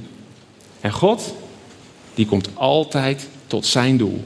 En 0.79 0.91
God, 0.91 1.33
die 2.13 2.25
komt 2.25 2.49
altijd 2.53 3.27
tot 3.47 3.65
zijn 3.65 3.97
doel. 3.97 4.23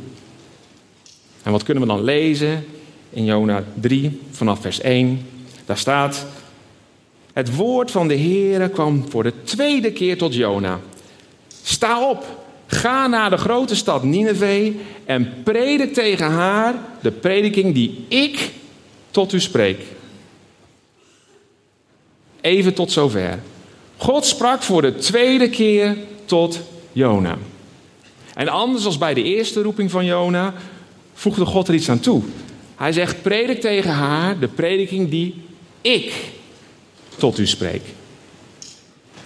En 1.44 1.52
wat 1.52 1.64
kunnen 1.64 1.84
we 1.84 1.90
dan 1.90 2.04
lezen 2.04 2.66
in 3.10 3.26
Jona 3.26 3.64
3 3.74 4.22
vanaf 4.32 4.62
vers 4.62 4.82
1? 4.82 5.28
Daar 5.66 5.78
staat: 5.78 6.26
Het 7.34 7.56
woord 7.56 7.92
van 7.92 8.08
de 8.08 8.18
Heere 8.18 8.70
kwam 8.70 9.10
voor 9.10 9.24
de 9.24 9.34
tweede 9.44 9.92
keer 9.92 10.18
tot 10.18 10.34
Jona. 10.34 10.80
Sta 11.64 12.10
op, 12.10 12.46
ga 12.68 13.08
naar 13.08 13.30
de 13.30 13.38
grote 13.38 13.76
stad 13.76 14.04
Nineveh 14.04 14.74
en 15.06 15.34
predik 15.44 15.94
tegen 15.94 16.32
haar 16.32 16.74
de 17.02 17.12
prediking 17.12 17.74
die 17.74 18.06
ik 18.08 18.52
tot 19.12 19.34
u 19.34 19.40
spreek. 19.40 19.80
Even 22.42 22.74
tot 22.74 22.92
zover. 22.92 23.40
God 23.98 24.26
sprak 24.26 24.62
voor 24.62 24.82
de 24.82 24.96
tweede 24.96 25.50
keer 25.50 25.98
tot 26.26 26.60
Jona. 26.92 27.38
En 28.36 28.48
anders 28.48 28.86
als 28.86 28.98
bij 28.98 29.14
de 29.14 29.24
eerste 29.24 29.62
roeping 29.62 29.92
van 29.92 30.06
Jona, 30.06 30.54
voegde 31.14 31.46
God 31.46 31.68
er 31.68 31.74
iets 31.74 31.90
aan 31.90 32.00
toe. 32.00 32.22
Hij 32.76 32.92
zegt: 32.92 33.22
predik 33.22 33.62
tegen 33.62 33.92
haar 33.92 34.40
de 34.40 34.48
prediking 34.48 35.10
die 35.10 35.36
ik 35.82 36.14
tot 37.18 37.38
u 37.38 37.48
spreek. 37.48 37.82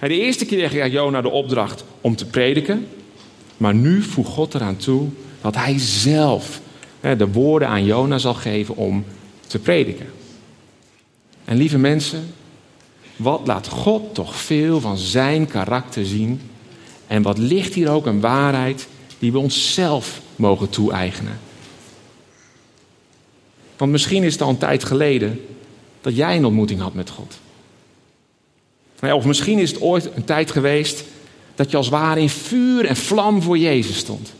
De 0.00 0.20
eerste 0.20 0.44
keer 0.46 0.68
kreeg 0.68 0.92
Jona 0.92 1.20
de 1.20 1.30
opdracht 1.30 1.84
om 2.00 2.16
te 2.16 2.26
prediken, 2.26 2.86
maar 3.56 3.74
nu 3.74 4.02
voegt 4.02 4.30
God 4.30 4.54
eraan 4.54 4.76
toe 4.76 5.08
dat 5.40 5.54
hij 5.54 5.78
zelf 5.78 6.60
de 7.00 7.28
woorden 7.32 7.68
aan 7.68 7.84
Jona 7.84 8.18
zal 8.18 8.34
geven 8.34 8.76
om 8.76 9.04
te 9.46 9.58
prediken. 9.58 10.06
En 11.44 11.56
lieve 11.56 11.78
mensen, 11.78 12.34
wat 13.16 13.40
laat 13.44 13.68
God 13.68 14.14
toch 14.14 14.36
veel 14.36 14.80
van 14.80 14.98
zijn 14.98 15.46
karakter 15.46 16.06
zien? 16.06 16.40
En 17.06 17.22
wat 17.22 17.38
ligt 17.38 17.74
hier 17.74 17.90
ook 17.90 18.06
een 18.06 18.20
waarheid 18.20 18.88
die 19.20 19.32
we 19.32 19.38
onszelf 19.38 20.20
mogen 20.36 20.70
toe-eigenen? 20.70 21.38
Want 23.76 23.92
misschien 23.92 24.24
is 24.24 24.32
het 24.32 24.42
al 24.42 24.48
een 24.48 24.58
tijd 24.58 24.84
geleden 24.84 25.46
dat 26.00 26.16
jij 26.16 26.36
een 26.36 26.44
ontmoeting 26.44 26.80
had 26.80 26.94
met 26.94 27.10
God. 27.10 27.38
Of 29.00 29.24
misschien 29.24 29.58
is 29.58 29.70
het 29.70 29.80
ooit 29.80 30.10
een 30.14 30.24
tijd 30.24 30.50
geweest 30.50 31.04
dat 31.54 31.70
je 31.70 31.76
als 31.76 31.88
ware 31.88 32.20
in 32.20 32.28
vuur 32.28 32.86
en 32.86 32.96
vlam 32.96 33.42
voor 33.42 33.58
Jezus 33.58 33.96
stond. 33.96 34.32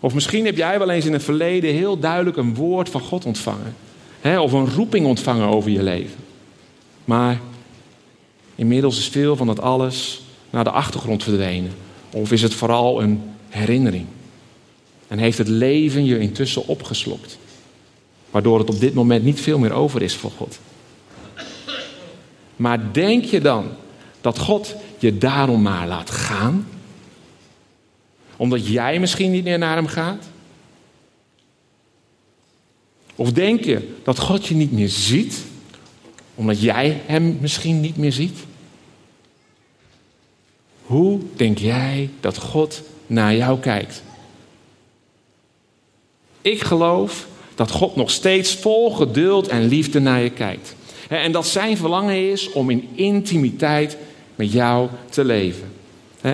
Of 0.00 0.14
misschien 0.14 0.44
heb 0.44 0.56
jij 0.56 0.78
wel 0.78 0.90
eens 0.90 1.04
in 1.04 1.12
het 1.12 1.22
verleden 1.22 1.74
heel 1.74 1.98
duidelijk 1.98 2.36
een 2.36 2.54
woord 2.54 2.88
van 2.88 3.00
God 3.00 3.24
ontvangen. 3.24 3.76
Of 4.22 4.52
een 4.52 4.70
roeping 4.70 5.06
ontvangen 5.06 5.48
over 5.48 5.70
je 5.70 5.82
leven. 5.82 6.16
Maar 7.04 7.40
inmiddels 8.54 8.98
is 8.98 9.08
veel 9.08 9.36
van 9.36 9.46
dat 9.46 9.60
alles 9.60 10.22
naar 10.50 10.64
de 10.64 10.70
achtergrond 10.70 11.22
verdwenen. 11.22 11.72
Of 12.10 12.32
is 12.32 12.42
het 12.42 12.54
vooral 12.54 13.02
een 13.02 13.22
herinnering? 13.48 14.06
En 15.08 15.18
heeft 15.18 15.38
het 15.38 15.48
leven 15.48 16.04
je 16.04 16.18
intussen 16.18 16.66
opgeslokt? 16.66 17.38
Waardoor 18.30 18.58
het 18.58 18.70
op 18.70 18.80
dit 18.80 18.94
moment 18.94 19.24
niet 19.24 19.40
veel 19.40 19.58
meer 19.58 19.72
over 19.72 20.02
is 20.02 20.14
voor 20.14 20.30
God. 20.30 20.58
Maar 22.56 22.92
denk 22.92 23.24
je 23.24 23.40
dan 23.40 23.68
dat 24.20 24.38
God 24.38 24.74
je 24.98 25.18
daarom 25.18 25.62
maar 25.62 25.86
laat 25.86 26.10
gaan? 26.10 26.66
Omdat 28.36 28.66
jij 28.66 28.98
misschien 28.98 29.30
niet 29.30 29.44
meer 29.44 29.58
naar 29.58 29.76
hem 29.76 29.86
gaat? 29.86 30.24
Of 33.14 33.32
denk 33.32 33.64
je 33.64 33.94
dat 34.02 34.18
God 34.18 34.46
je 34.46 34.54
niet 34.54 34.72
meer 34.72 34.88
ziet? 34.88 35.44
Omdat 36.34 36.60
jij 36.60 37.00
hem 37.06 37.38
misschien 37.40 37.80
niet 37.80 37.96
meer 37.96 38.12
ziet? 38.12 38.38
Hoe 40.88 41.20
denk 41.36 41.58
jij 41.58 42.10
dat 42.20 42.38
God 42.38 42.82
naar 43.06 43.34
jou 43.34 43.60
kijkt? 43.60 44.02
Ik 46.42 46.62
geloof 46.62 47.26
dat 47.54 47.70
God 47.70 47.96
nog 47.96 48.10
steeds 48.10 48.54
vol 48.54 48.90
geduld 48.90 49.48
en 49.48 49.68
liefde 49.68 50.00
naar 50.00 50.20
je 50.20 50.30
kijkt. 50.30 50.74
En 51.08 51.32
dat 51.32 51.46
zijn 51.46 51.76
verlangen 51.76 52.30
is 52.30 52.52
om 52.52 52.70
in 52.70 52.88
intimiteit 52.94 53.96
met 54.34 54.52
jou 54.52 54.88
te 55.10 55.24
leven. 55.24 55.72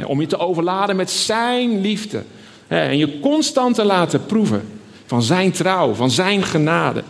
Om 0.06 0.20
je 0.20 0.26
te 0.26 0.38
overladen 0.38 0.96
met 0.96 1.11
zijn 1.11 1.80
liefde. 1.80 2.23
En 2.66 2.99
je 2.99 3.20
constant 3.20 3.75
te 3.75 3.84
laten 3.84 4.26
proeven 4.26 4.68
van 5.06 5.23
zijn 5.23 5.50
trouw, 5.50 5.94
van 5.94 6.11
zijn 6.11 6.42
genade. 6.42 7.02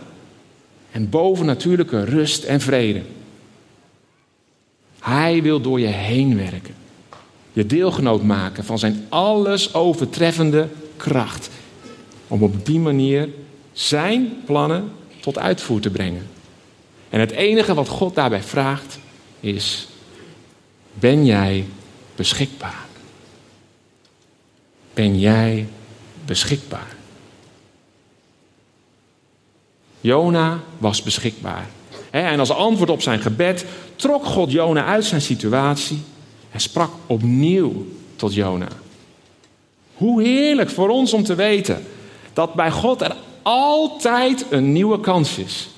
En 0.91 1.09
bovennatuurlijke 1.09 2.03
rust 2.03 2.43
en 2.43 2.61
vrede. 2.61 3.01
Hij 4.99 5.41
wil 5.41 5.61
door 5.61 5.79
je 5.79 5.87
heen 5.87 6.37
werken. 6.37 6.83
Je 7.55 7.65
deelgenoot 7.65 8.23
maken 8.23 8.63
van 8.63 8.79
zijn 8.79 9.05
alles 9.09 9.73
overtreffende 9.73 10.67
kracht. 10.97 11.49
Om 12.27 12.43
op 12.43 12.65
die 12.65 12.79
manier 12.79 13.29
zijn 13.73 14.37
plannen 14.45 14.91
tot 15.19 15.37
uitvoer 15.37 15.79
te 15.79 15.89
brengen. 15.89 16.27
En 17.09 17.19
het 17.19 17.31
enige 17.31 17.73
wat 17.73 17.87
God 17.87 18.15
daarbij 18.15 18.43
vraagt 18.43 18.99
is: 19.39 19.87
ben 20.93 21.25
jij 21.25 21.65
beschikbaar? 22.15 22.85
Ben 24.93 25.19
jij 25.19 25.67
beschikbaar? 26.25 26.95
Jona 30.01 30.59
was 30.77 31.03
beschikbaar. 31.03 31.67
En 32.09 32.39
als 32.39 32.51
antwoord 32.51 32.89
op 32.89 33.01
zijn 33.01 33.19
gebed 33.19 33.65
trok 33.95 34.25
God 34.25 34.51
Jona 34.51 34.85
uit 34.85 35.05
zijn 35.05 35.21
situatie 35.21 36.03
en 36.55 36.61
sprak 36.61 36.91
opnieuw 37.07 37.85
tot 38.15 38.33
Jona. 38.33 38.67
Hoe 39.93 40.21
heerlijk 40.21 40.69
voor 40.69 40.89
ons 40.89 41.13
om 41.13 41.23
te 41.23 41.35
weten 41.35 41.85
dat 42.33 42.53
bij 42.53 42.71
God 42.71 43.01
er 43.01 43.15
altijd 43.41 44.45
een 44.49 44.71
nieuwe 44.71 44.99
kans 44.99 45.37
is. 45.37 45.69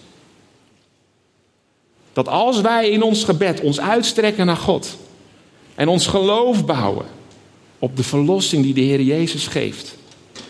Dat 2.13 2.27
als 2.27 2.61
wij 2.61 2.89
in 2.89 3.01
ons 3.01 3.23
gebed 3.23 3.61
ons 3.61 3.79
uitstrekken 3.79 4.45
naar 4.45 4.57
God 4.57 4.97
en 5.75 5.87
ons 5.87 6.07
geloof 6.07 6.65
bouwen 6.65 7.05
op 7.79 7.97
de 7.97 8.03
verlossing 8.03 8.63
die 8.63 8.73
de 8.73 8.81
Heer 8.81 9.01
Jezus 9.01 9.47
geeft, 9.47 9.95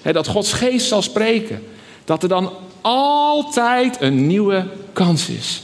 dat 0.02 0.28
Gods 0.28 0.54
geest 0.54 0.88
zal 0.88 1.02
spreken, 1.02 1.64
dat 2.06 2.24
er 2.24 2.30
dan 2.30 2.52
altijd 2.82 4.02
een 4.02 4.28
nieuwe 4.28 4.68
kans 4.94 5.30
is 5.30 5.64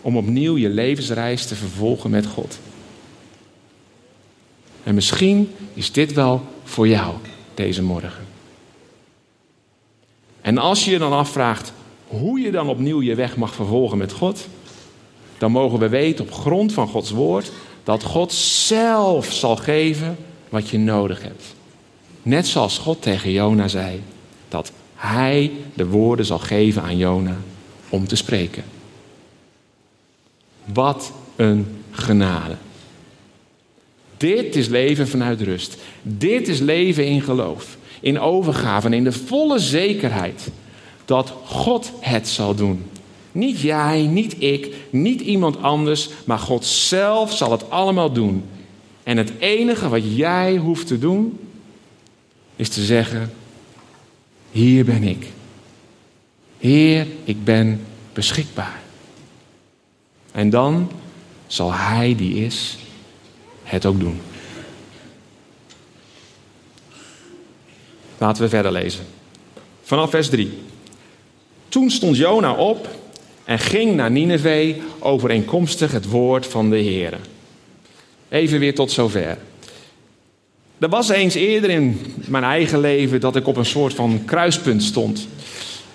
om 0.00 0.16
opnieuw 0.16 0.56
je 0.56 0.68
levensreis 0.68 1.46
te 1.46 1.54
vervolgen 1.54 2.10
met 2.10 2.26
God. 2.26 2.58
En 4.84 4.94
misschien 4.94 5.54
is 5.74 5.92
dit 5.92 6.12
wel 6.12 6.42
voor 6.64 6.88
jou 6.88 7.14
deze 7.54 7.82
morgen. 7.82 8.26
En 10.40 10.58
als 10.58 10.84
je 10.84 10.90
je 10.90 10.98
dan 10.98 11.12
afvraagt 11.12 11.72
hoe 12.06 12.40
je 12.40 12.50
dan 12.50 12.68
opnieuw 12.68 13.02
je 13.02 13.14
weg 13.14 13.36
mag 13.36 13.54
vervolgen 13.54 13.98
met 13.98 14.12
God, 14.12 14.46
dan 15.38 15.50
mogen 15.50 15.78
we 15.78 15.88
weten 15.88 16.24
op 16.24 16.32
grond 16.32 16.72
van 16.72 16.88
Gods 16.88 17.10
woord 17.10 17.52
dat 17.84 18.02
God 18.02 18.32
zelf 18.32 19.32
zal 19.32 19.56
geven 19.56 20.16
wat 20.48 20.68
je 20.68 20.78
nodig 20.78 21.22
hebt. 21.22 21.54
Net 22.22 22.46
zoals 22.46 22.78
God 22.78 23.02
tegen 23.02 23.30
Jona 23.32 23.68
zei 23.68 24.02
dat 24.48 24.72
hij 24.94 25.52
de 25.74 25.86
woorden 25.86 26.26
zal 26.26 26.38
geven 26.38 26.82
aan 26.82 26.96
Jona 26.96 27.36
om 27.88 28.06
te 28.08 28.16
spreken. 28.16 28.64
Wat 30.64 31.12
een 31.36 31.84
genade. 31.90 32.54
Dit 34.16 34.56
is 34.56 34.68
leven 34.68 35.08
vanuit 35.08 35.40
rust. 35.40 35.76
Dit 36.02 36.48
is 36.48 36.58
leven 36.58 37.06
in 37.06 37.22
geloof, 37.22 37.76
in 38.00 38.20
overgave 38.20 38.86
en 38.86 38.92
in 38.92 39.04
de 39.04 39.12
volle 39.12 39.58
zekerheid 39.58 40.50
dat 41.04 41.32
God 41.44 41.92
het 42.00 42.28
zal 42.28 42.54
doen. 42.54 42.84
Niet 43.32 43.60
jij, 43.60 44.02
niet 44.02 44.42
ik, 44.42 44.74
niet 44.90 45.20
iemand 45.20 45.62
anders, 45.62 46.08
maar 46.24 46.38
God 46.38 46.64
zelf 46.64 47.32
zal 47.32 47.50
het 47.50 47.70
allemaal 47.70 48.12
doen. 48.12 48.44
En 49.02 49.16
het 49.16 49.32
enige 49.38 49.88
wat 49.88 50.16
jij 50.16 50.56
hoeft 50.56 50.86
te 50.86 50.98
doen, 50.98 51.38
is 52.56 52.68
te 52.68 52.84
zeggen: 52.84 53.32
Hier 54.50 54.84
ben 54.84 55.02
ik. 55.02 55.26
Heer, 56.58 57.06
ik 57.24 57.44
ben 57.44 57.80
beschikbaar. 58.12 58.82
En 60.32 60.50
dan 60.50 60.90
zal 61.46 61.72
Hij 61.72 62.14
die 62.16 62.44
is 62.44 62.76
het 63.74 63.86
ook 63.86 64.00
doen. 64.00 64.20
Laten 68.18 68.42
we 68.42 68.48
verder 68.48 68.72
lezen. 68.72 69.04
Vanaf 69.82 70.10
vers 70.10 70.28
3. 70.28 70.58
Toen 71.68 71.90
stond 71.90 72.16
Jona 72.16 72.52
op 72.52 72.88
en 73.44 73.58
ging 73.58 73.94
naar 73.94 74.10
Nineveh 74.10 74.76
overeenkomstig 74.98 75.92
het 75.92 76.08
woord 76.08 76.46
van 76.46 76.70
de 76.70 76.76
Heer. 76.76 77.18
Even 78.28 78.58
weer 78.58 78.74
tot 78.74 78.90
zover. 78.90 79.38
Er 80.78 80.88
was 80.88 81.08
eens 81.08 81.34
eerder 81.34 81.70
in 81.70 82.00
mijn 82.26 82.44
eigen 82.44 82.80
leven 82.80 83.20
dat 83.20 83.36
ik 83.36 83.46
op 83.46 83.56
een 83.56 83.64
soort 83.64 83.94
van 83.94 84.22
kruispunt 84.24 84.82
stond. 84.82 85.28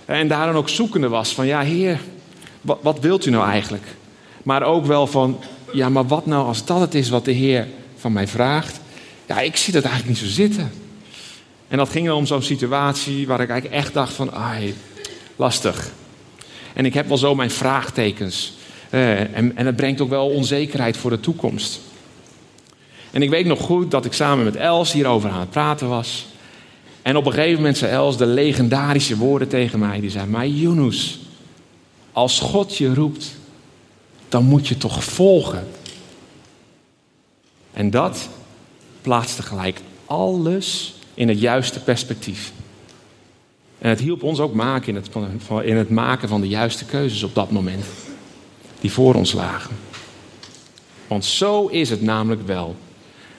En 0.06 0.28
daar 0.28 0.46
dan 0.46 0.56
ook 0.56 0.70
zoekende 0.70 1.08
was 1.08 1.34
van, 1.34 1.48
ja 1.48 1.62
heer, 1.62 2.00
wat, 2.62 2.80
wat 2.82 3.00
wilt 3.00 3.26
u 3.26 3.30
nou 3.30 3.50
eigenlijk? 3.50 3.86
Maar 4.44 4.64
ook 4.64 4.86
wel 4.86 5.08
van, 5.08 5.40
ja 5.74 5.90
maar 5.90 6.08
wat 6.08 6.26
nou 6.26 6.46
als 6.46 6.66
dat 6.66 6.80
het 6.80 6.96
is 6.96 7.10
wat 7.10 7.26
de 7.26 7.32
heer 7.32 7.68
van 7.98 8.14
mij 8.14 8.28
vraagt? 8.28 8.80
Ja, 9.28 9.40
ik 9.40 9.56
zie 9.56 9.74
dat 9.74 9.84
eigenlijk 9.84 10.20
niet 10.20 10.30
zo 10.30 10.36
zitten. 10.36 10.72
En 11.68 11.78
dat 11.78 11.90
ging 11.90 12.12
om 12.12 12.26
zo'n 12.26 12.42
situatie 12.42 13.28
waar 13.28 13.42
ik 13.42 13.50
eigenlijk 13.50 13.82
echt 13.82 13.94
dacht 13.94 14.14
van, 14.14 14.32
ai, 14.32 14.76
lastig. 15.36 15.92
En 16.74 16.86
ik 16.86 16.94
heb 16.94 17.08
wel 17.08 17.18
zo 17.18 17.36
mijn 17.36 17.52
vraagtekens. 17.52 18.54
Eh, 18.90 19.20
en, 19.20 19.58
en 19.58 19.66
het 19.66 19.76
brengt 19.76 20.02
ook 20.02 20.10
wel 20.10 20.30
onzekerheid 20.30 20.98
voor 20.98 21.10
de 21.10 21.20
toekomst. 21.20 21.80
En 23.12 23.22
ik 23.22 23.30
weet 23.30 23.46
nog 23.46 23.62
goed 23.62 23.92
dat 23.92 24.06
ik 24.06 24.14
samen 24.14 24.46
met 24.46 24.56
Els 24.56 24.92
hierover 24.92 25.30
aan 25.30 25.40
het 25.40 25.50
praten 25.50 25.90
was. 25.90 26.28
En 27.02 27.16
op 27.16 27.26
een 27.26 27.34
gegeven 27.34 27.56
moment 27.56 27.78
zei 27.78 27.92
Els 27.92 28.18
de 28.18 28.26
legendarische 28.26 29.18
woorden 29.18 29.48
tegen 29.48 29.80
mij. 29.80 30.00
Die 30.00 30.10
zei, 30.10 30.28
maar 30.28 30.48
Yunus, 30.48 31.20
als 32.12 32.40
God 32.40 32.78
je 32.78 32.94
roept, 32.94 33.39
dan 34.30 34.44
moet 34.44 34.68
je 34.68 34.78
toch 34.78 35.04
volgen. 35.04 35.68
En 37.74 37.90
dat 37.90 38.30
plaatste 39.02 39.42
gelijk 39.42 39.82
alles 40.06 40.94
in 41.14 41.28
het 41.28 41.40
juiste 41.40 41.80
perspectief. 41.80 42.52
En 43.80 43.90
het 43.90 44.00
hielp 44.00 44.24
ons 44.24 44.40
ook 44.40 44.54
maken 44.54 44.88
in 44.88 44.96
het, 44.96 45.10
in 45.64 45.78
het 45.78 45.90
maken 45.90 46.30
van 46.30 46.42
de 46.42 46.48
juiste 46.48 46.86
keuzes 46.86 47.24
op 47.24 47.36
dat 47.36 47.52
moment. 47.52 47.86
Die 48.82 48.92
voor 48.92 49.14
ons 49.14 49.34
lagen. 49.34 49.76
Want 51.08 51.26
zo 51.26 51.68
is 51.68 51.90
het 51.90 52.02
namelijk 52.02 52.48
wel. 52.48 52.76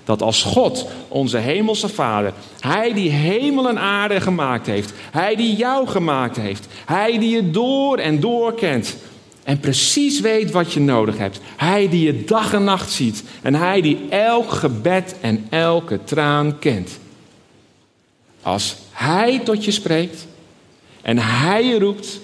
Dat 0.05 0.23
als 0.23 0.43
God, 0.43 0.87
onze 1.09 1.37
hemelse 1.37 1.89
Vader, 1.89 2.33
Hij 2.61 2.93
die 2.93 3.11
hemel 3.11 3.69
en 3.69 3.79
aarde 3.79 4.21
gemaakt 4.21 4.67
heeft, 4.67 4.93
Hij 5.11 5.37
die 5.37 5.57
jou 5.57 5.87
gemaakt 5.87 6.37
heeft, 6.37 6.67
Hij 6.85 7.19
die 7.19 7.31
je 7.31 7.51
door 7.51 7.99
en 7.99 8.21
door 8.21 8.55
kent 8.55 8.97
en 9.43 9.61
precies 9.61 10.21
weet 10.21 10.51
wat 10.51 10.73
je 10.73 10.81
nodig 10.81 11.19
hebt, 11.19 11.41
Hij 11.57 11.89
die 11.89 12.05
je 12.05 12.25
dag 12.25 12.53
en 12.53 12.65
nacht 12.65 12.91
ziet 12.91 13.23
en 13.43 13.55
Hij 13.55 13.81
die 13.81 14.09
elk 14.09 14.51
gebed 14.51 15.15
en 15.21 15.47
elke 15.51 16.05
traan 16.05 16.59
kent. 16.59 16.99
Als 18.43 18.77
Hij 18.91 19.39
tot 19.39 19.65
je 19.65 19.71
spreekt 19.71 20.27
en 21.03 21.19
Hij 21.19 21.65
je 21.65 21.79
roept, 21.79 22.21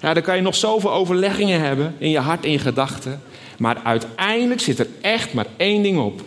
ja, 0.00 0.14
dan 0.14 0.22
kan 0.22 0.36
je 0.36 0.42
nog 0.42 0.54
zoveel 0.54 0.92
overleggingen 0.92 1.60
hebben 1.60 1.94
in 1.98 2.10
je 2.10 2.18
hart 2.18 2.44
en 2.44 2.58
gedachten, 2.58 3.22
maar 3.58 3.80
uiteindelijk 3.82 4.60
zit 4.60 4.78
er 4.78 4.88
echt 5.00 5.32
maar 5.32 5.46
één 5.56 5.82
ding 5.82 5.98
op. 5.98 6.22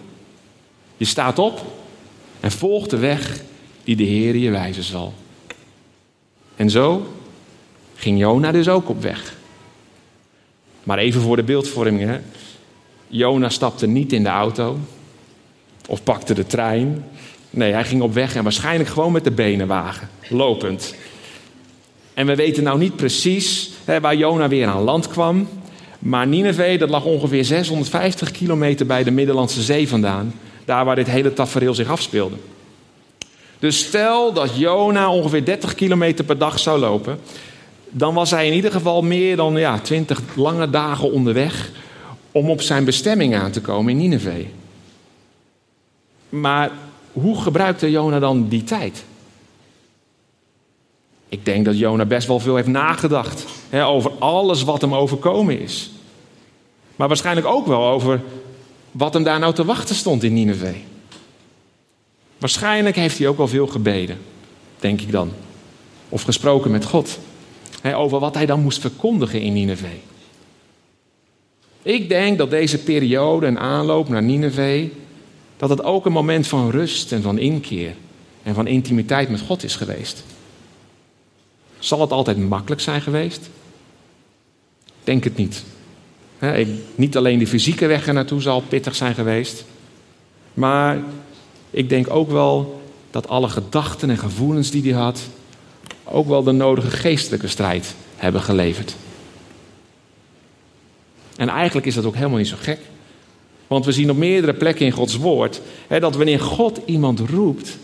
Je 0.98 1.06
staat 1.06 1.40
op 1.40 1.66
en 2.40 2.52
volgt 2.52 2.90
de 2.90 2.98
weg 2.98 3.42
die 3.84 3.96
de 3.96 4.04
Heer 4.04 4.36
je 4.36 4.50
wijzen 4.50 4.84
zal. 4.84 5.14
En 6.56 6.70
zo 6.70 7.14
ging 7.96 8.20
Jona 8.20 8.52
dus 8.52 8.70
ook 8.70 8.90
op 8.90 9.02
weg. 9.02 9.38
Maar 10.90 10.98
even 10.98 11.22
voor 11.22 11.36
de 11.36 11.44
beeldvorming. 11.44 12.10
Hè? 12.10 12.20
Jona 13.08 13.50
stapte 13.50 13.88
niet 13.88 14.14
in 14.14 14.24
de 14.24 14.30
auto 14.30 14.78
of 15.88 16.04
pakte 16.04 16.34
de 16.34 16.48
trein. 16.48 17.06
Nee, 17.50 17.72
hij 17.72 17.86
ging 17.86 18.02
op 18.02 18.14
weg 18.14 18.36
en 18.36 18.44
waarschijnlijk 18.44 18.90
gewoon 18.90 19.12
met 19.12 19.24
de 19.24 19.32
benen 19.32 19.68
wagen, 19.68 20.10
lopend. 20.30 20.96
En 22.14 22.26
we 22.26 22.36
weten 22.36 22.64
nou 22.64 22.80
niet 22.80 22.96
precies 22.96 23.72
hè, 23.86 24.00
waar 24.00 24.16
Jona 24.16 24.48
weer 24.48 24.68
aan 24.68 24.82
land 24.82 25.08
kwam. 25.08 25.48
Maar 26.00 26.28
Nineveh, 26.28 26.80
dat 26.80 26.90
lag 26.90 27.04
ongeveer 27.04 27.46
650 27.46 28.32
kilometer 28.32 28.86
bij 28.86 29.04
de 29.04 29.12
Middellandse 29.12 29.62
Zee 29.62 29.88
vandaan. 29.88 30.34
Daar 30.66 30.86
waar 30.86 30.96
dit 30.96 31.08
hele 31.08 31.34
tafereel 31.34 31.74
zich 31.74 31.90
afspeelde. 31.90 32.36
Dus 33.60 33.80
stel 33.80 34.34
dat 34.34 34.58
Jona 34.58 35.12
ongeveer 35.12 35.46
30 35.46 35.76
kilometer 35.76 36.26
per 36.26 36.38
dag 36.38 36.60
zou 36.60 36.80
lopen. 36.80 37.20
Dan 37.90 38.14
was 38.14 38.32
hij 38.32 38.48
in 38.48 38.54
ieder 38.54 38.72
geval 38.72 39.02
meer 39.02 39.36
dan 39.36 39.56
ja, 39.56 39.80
20 39.80 40.22
lange 40.36 40.70
dagen 40.70 41.12
onderweg 41.12 41.72
om 42.32 42.50
op 42.50 42.62
zijn 42.62 42.86
bestemming 42.86 43.36
aan 43.36 43.52
te 43.52 43.62
komen 43.62 43.92
in 43.92 43.98
Nineveh. 43.98 44.46
Maar 46.30 46.72
hoe 47.12 47.42
gebruikte 47.42 47.92
Jona 47.92 48.20
dan 48.20 48.48
die 48.48 48.64
tijd? 48.64 49.04
Ik 51.30 51.46
denk 51.46 51.66
dat 51.66 51.78
Jona 51.78 52.06
best 52.06 52.28
wel 52.28 52.40
veel 52.40 52.56
heeft 52.56 52.68
nagedacht 52.68 53.46
hè, 53.70 53.86
over 53.86 54.12
alles 54.20 54.64
wat 54.64 54.82
hem 54.82 54.94
overkomen 54.94 55.60
is. 55.60 55.92
Maar 56.96 57.08
waarschijnlijk 57.08 57.48
ook 57.48 57.68
wel 57.68 57.86
over 57.86 58.22
wat 58.92 59.14
hem 59.14 59.24
daar 59.24 59.40
nou 59.40 59.54
te 59.54 59.66
wachten 59.66 59.96
stond 59.96 60.24
in 60.24 60.34
Nineveh. 60.34 60.76
Waarschijnlijk 62.38 62.96
heeft 62.96 63.18
hij 63.18 63.28
ook 63.28 63.38
wel 63.38 63.48
veel 63.48 63.68
gebeden, 63.68 64.18
denk 64.80 65.02
ik 65.02 65.12
dan. 65.12 65.32
Of 66.10 66.22
gesproken 66.22 66.72
met 66.72 66.86
God. 66.86 67.20
Hè, 67.82 67.98
over 67.98 68.20
wat 68.20 68.36
hij 68.36 68.46
dan 68.46 68.62
moest 68.62 68.80
verkondigen 68.80 69.42
in 69.42 69.54
Nineveh. 69.54 69.90
Ik 71.82 72.10
denk 72.10 72.38
dat 72.38 72.50
deze 72.50 72.78
periode 72.78 73.46
en 73.46 73.60
aanloop 73.60 74.10
naar 74.10 74.24
Nineveh, 74.24 74.90
dat 75.58 75.70
het 75.70 75.84
ook 75.84 76.06
een 76.06 76.12
moment 76.12 76.48
van 76.48 76.70
rust 76.70 77.12
en 77.12 77.22
van 77.22 77.38
inkeer 77.38 77.94
en 78.44 78.54
van 78.54 78.68
intimiteit 78.68 79.30
met 79.30 79.42
God 79.42 79.64
is 79.64 79.76
geweest. 79.76 80.24
Zal 81.80 82.02
het 82.02 82.12
altijd 82.12 82.38
makkelijk 82.38 82.82
zijn 82.82 83.02
geweest? 83.02 83.50
Denk 85.04 85.24
het 85.24 85.36
niet. 85.36 85.64
niet 86.96 87.18
alleen 87.18 87.40
de 87.40 87.48
fysieke 87.48 87.88
weg 87.88 88.08
er 88.08 88.14
naartoe 88.14 88.42
zal 88.42 88.62
pittig 88.62 88.96
zijn 88.96 89.16
geweest. 89.16 89.66
Maar 90.54 91.00
ik 91.70 91.90
denk 91.90 92.10
ook 92.10 92.32
wel 92.32 92.82
dat 93.12 93.28
alle 93.28 93.50
gedachten 93.50 94.10
en 94.10 94.18
gevoelens 94.18 94.72
die 94.72 94.94
hij 94.94 95.02
had. 95.02 95.22
Ook 96.12 96.28
wel 96.28 96.44
de 96.44 96.52
nodige 96.52 96.92
geestelijke 96.92 97.48
strijd 97.48 97.96
hebben 98.16 98.42
geleverd. 98.42 98.96
En 101.36 101.50
eigenlijk 101.50 101.88
is 101.88 101.96
dat 101.96 102.06
ook 102.06 102.16
helemaal 102.16 102.38
niet 102.38 102.48
zo 102.48 102.56
gek. 102.60 102.80
Want 103.68 103.86
we 103.86 103.92
zien 103.92 104.10
op 104.10 104.18
meerdere 104.18 104.54
plekken 104.54 104.86
in 104.86 104.92
Gods 104.92 105.16
woord 105.16 105.62
dat 105.88 106.16
wanneer 106.16 106.40
God 106.40 106.80
iemand 106.86 107.20
roept, 107.20 107.78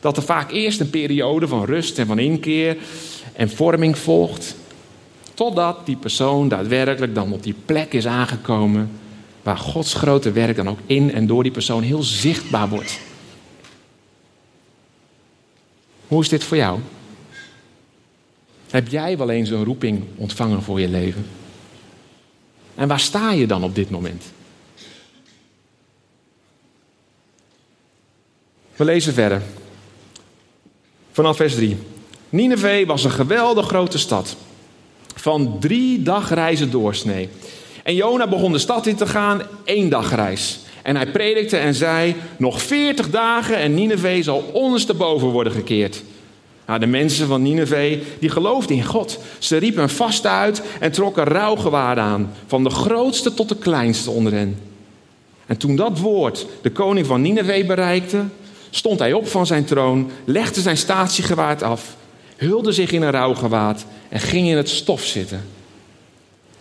dat 0.00 0.16
er 0.16 0.22
vaak 0.22 0.52
eerst 0.52 0.80
een 0.80 0.90
periode 0.90 1.48
van 1.48 1.64
rust 1.64 1.98
en 1.98 2.06
van 2.06 2.18
inkeer 2.18 2.76
en 3.32 3.50
vorming 3.50 3.98
volgt. 3.98 4.56
Totdat 5.34 5.86
die 5.86 5.96
persoon 5.96 6.48
daadwerkelijk 6.48 7.14
dan 7.14 7.32
op 7.32 7.42
die 7.42 7.54
plek 7.64 7.92
is 7.92 8.06
aangekomen 8.06 8.90
waar 9.42 9.58
Gods 9.58 9.94
grote 9.94 10.32
werk 10.32 10.56
dan 10.56 10.68
ook 10.68 10.78
in 10.86 11.12
en 11.12 11.26
door 11.26 11.42
die 11.42 11.52
persoon 11.52 11.82
heel 11.82 12.02
zichtbaar 12.02 12.68
wordt. 12.68 12.98
Hoe 16.06 16.20
is 16.20 16.28
dit 16.28 16.44
voor 16.44 16.56
jou? 16.56 16.78
Heb 18.76 18.88
jij 18.88 19.16
wel 19.16 19.30
eens 19.30 19.50
een 19.50 19.64
roeping 19.64 20.04
ontvangen 20.16 20.62
voor 20.62 20.80
je 20.80 20.88
leven? 20.88 21.26
En 22.74 22.88
waar 22.88 23.00
sta 23.00 23.32
je 23.32 23.46
dan 23.46 23.64
op 23.64 23.74
dit 23.74 23.90
moment? 23.90 24.22
We 28.76 28.84
lezen 28.84 29.14
verder. 29.14 29.42
Vanaf 31.12 31.36
vers 31.36 31.54
3. 31.54 31.76
Nineveh 32.28 32.86
was 32.86 33.04
een 33.04 33.10
geweldig 33.10 33.66
grote 33.66 33.98
stad. 33.98 34.36
Van 35.14 35.58
drie 35.60 36.02
dagreizen 36.02 36.70
doorsnee. 36.70 37.28
En 37.82 37.94
Jona 37.94 38.28
begon 38.28 38.52
de 38.52 38.58
stad 38.58 38.86
in 38.86 38.96
te 38.96 39.06
gaan, 39.06 39.42
één 39.64 39.88
dagreis. 39.88 40.60
En 40.82 40.96
hij 40.96 41.10
predikte 41.10 41.56
en 41.56 41.74
zei: 41.74 42.16
Nog 42.38 42.62
veertig 42.62 43.10
dagen 43.10 43.56
en 43.56 43.74
Nineveh 43.74 44.22
zal 44.22 44.38
ondersteboven 44.52 45.28
worden 45.28 45.52
gekeerd. 45.52 46.02
Nou, 46.66 46.80
de 46.80 46.86
mensen 46.86 47.26
van 47.26 47.42
Nineveh 47.42 48.02
die 48.18 48.30
geloofden 48.30 48.76
in 48.76 48.84
God. 48.84 49.18
Ze 49.38 49.56
riepen 49.56 49.90
vast 49.90 50.26
uit 50.26 50.62
en 50.80 50.92
trokken 50.92 51.24
rouwgewaarden 51.24 52.04
aan, 52.04 52.32
van 52.46 52.64
de 52.64 52.70
grootste 52.70 53.34
tot 53.34 53.48
de 53.48 53.56
kleinste 53.56 54.10
onder 54.10 54.32
hen. 54.32 54.58
En 55.46 55.56
toen 55.56 55.76
dat 55.76 55.98
woord 55.98 56.46
de 56.62 56.70
koning 56.70 57.06
van 57.06 57.20
Nineveh 57.20 57.66
bereikte, 57.66 58.24
stond 58.70 58.98
hij 58.98 59.12
op 59.12 59.28
van 59.28 59.46
zijn 59.46 59.64
troon, 59.64 60.10
legde 60.24 60.60
zijn 60.60 60.76
statiegewaad 60.76 61.62
af, 61.62 61.96
hulde 62.36 62.72
zich 62.72 62.92
in 62.92 63.02
een 63.02 63.10
rouwgewaad 63.10 63.86
en 64.08 64.20
ging 64.20 64.48
in 64.48 64.56
het 64.56 64.68
stof 64.68 65.02
zitten. 65.02 65.55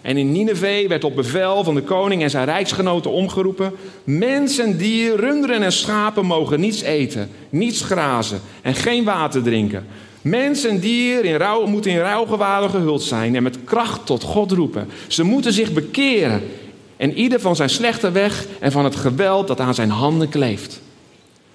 En 0.05 0.17
in 0.17 0.31
Nineveh 0.31 0.87
werd 0.87 1.03
op 1.03 1.15
bevel 1.15 1.63
van 1.63 1.75
de 1.75 1.81
koning 1.81 2.21
en 2.21 2.29
zijn 2.29 2.45
rijksgenoten 2.45 3.11
omgeroepen: 3.11 3.71
Mensen, 4.03 4.77
dieren, 4.77 5.17
runderen 5.17 5.61
en 5.61 5.71
schapen 5.71 6.25
mogen 6.25 6.59
niets 6.59 6.81
eten, 6.81 7.29
niets 7.49 7.81
grazen 7.81 8.41
en 8.61 8.75
geen 8.75 9.03
water 9.03 9.43
drinken. 9.43 9.85
Mensen 10.21 10.69
en 10.69 11.23
in 11.23 11.35
rouw, 11.35 11.65
moeten 11.65 11.91
in 11.91 11.97
rouwgewaden 11.97 12.69
gehuld 12.69 13.01
zijn 13.03 13.35
en 13.35 13.43
met 13.43 13.57
kracht 13.63 14.05
tot 14.05 14.23
God 14.23 14.51
roepen. 14.51 14.87
Ze 15.07 15.23
moeten 15.23 15.53
zich 15.53 15.73
bekeren 15.73 16.43
en 16.97 17.13
ieder 17.13 17.39
van 17.39 17.55
zijn 17.55 17.69
slechte 17.69 18.11
weg 18.11 18.45
en 18.59 18.71
van 18.71 18.83
het 18.83 18.95
geweld 18.95 19.47
dat 19.47 19.59
aan 19.59 19.75
zijn 19.75 19.89
handen 19.89 20.29
kleeft. 20.29 20.81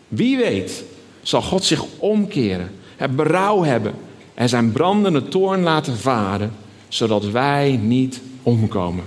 Wie 0.08 0.36
weet 0.36 0.84
zal 1.22 1.42
God 1.42 1.64
zich 1.64 1.84
omkeren, 1.98 2.70
het 2.96 3.16
berouw 3.16 3.62
hebben 3.62 3.94
en 4.34 4.48
zijn 4.48 4.72
brandende 4.72 5.28
toorn 5.28 5.62
laten 5.62 5.96
varen, 5.96 6.52
zodat 6.88 7.24
wij 7.30 7.80
niet 7.82 8.20
omkomen. 8.42 9.04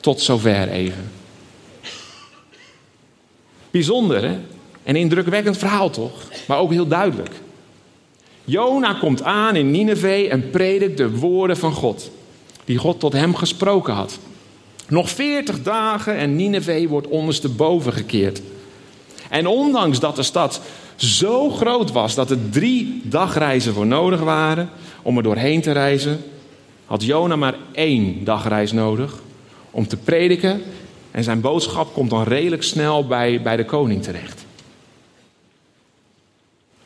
Tot 0.00 0.20
zover 0.20 0.68
even. 0.68 1.10
Bijzonder, 3.70 4.22
hè? 4.24 4.38
En 4.82 4.96
indrukwekkend 4.96 5.58
verhaal 5.58 5.90
toch? 5.90 6.28
Maar 6.46 6.58
ook 6.58 6.70
heel 6.70 6.86
duidelijk. 6.86 7.34
Jona 8.44 8.92
komt 8.92 9.22
aan 9.22 9.56
in 9.56 9.70
Nineveh 9.70 10.32
en 10.32 10.50
predikt 10.50 10.96
de 10.96 11.10
woorden 11.10 11.56
van 11.56 11.72
God. 11.72 12.10
Die 12.64 12.78
God 12.78 13.00
tot 13.00 13.12
hem 13.12 13.34
gesproken 13.34 13.94
had. 13.94 14.18
Nog 14.88 15.10
veertig 15.10 15.62
dagen 15.62 16.16
en 16.16 16.36
Nineveh 16.36 16.88
wordt 16.88 17.06
ondersteboven 17.06 17.92
gekeerd. 17.92 18.42
En 19.30 19.46
ondanks 19.46 20.00
dat 20.00 20.16
de 20.16 20.22
stad 20.22 20.60
zo 20.96 21.50
groot 21.50 21.92
was 21.92 22.14
dat 22.14 22.30
er 22.30 22.50
drie 22.50 23.00
dagreizen 23.04 23.74
voor 23.74 23.86
nodig 23.86 24.20
waren 24.20 24.70
om 25.02 25.16
er 25.16 25.22
doorheen 25.22 25.60
te 25.60 25.72
reizen, 25.72 26.24
had 26.94 27.02
Jona 27.02 27.36
maar 27.36 27.56
één 27.72 28.24
dagreis 28.24 28.72
nodig 28.72 29.22
om 29.70 29.86
te 29.86 29.96
prediken. 29.96 30.62
En 31.10 31.24
zijn 31.24 31.40
boodschap 31.40 31.92
komt 31.92 32.10
dan 32.10 32.22
redelijk 32.22 32.62
snel 32.62 33.06
bij, 33.06 33.42
bij 33.42 33.56
de 33.56 33.64
koning 33.64 34.02
terecht. 34.02 34.44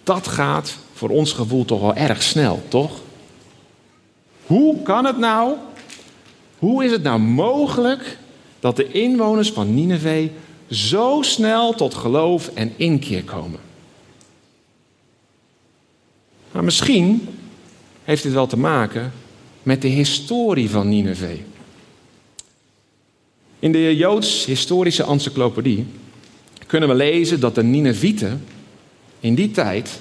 Dat 0.02 0.28
gaat 0.28 0.76
voor 0.92 1.08
ons 1.08 1.32
gevoel 1.32 1.64
toch 1.64 1.80
wel 1.80 1.94
erg 1.94 2.22
snel, 2.22 2.62
toch? 2.68 3.00
Hoe 4.46 4.82
kan 4.82 5.04
het 5.04 5.18
nou? 5.18 5.54
Hoe 6.58 6.84
is 6.84 6.90
het 6.90 7.02
nou 7.02 7.18
mogelijk 7.18 8.18
dat 8.60 8.76
de 8.76 8.90
inwoners 8.90 9.52
van 9.52 9.74
Nineveh 9.74 10.30
zo 10.70 11.18
snel 11.22 11.74
tot 11.74 11.94
geloof 11.94 12.50
en 12.54 12.72
inkeer 12.76 13.24
komen? 13.24 13.60
Maar 16.52 16.64
misschien 16.64 17.28
heeft 18.04 18.22
dit 18.22 18.32
wel 18.32 18.46
te 18.46 18.58
maken 18.58 19.12
met 19.68 19.82
de 19.82 19.88
historie 19.88 20.70
van 20.70 20.88
Nineveh. 20.88 21.38
In 23.58 23.72
de 23.72 23.96
Joods 23.96 24.44
historische 24.44 25.04
encyclopedie 25.04 25.86
kunnen 26.66 26.88
we 26.88 26.94
lezen 26.94 27.40
dat 27.40 27.54
de 27.54 27.62
Ninevieten 27.62 28.44
in 29.20 29.34
die 29.34 29.50
tijd 29.50 29.98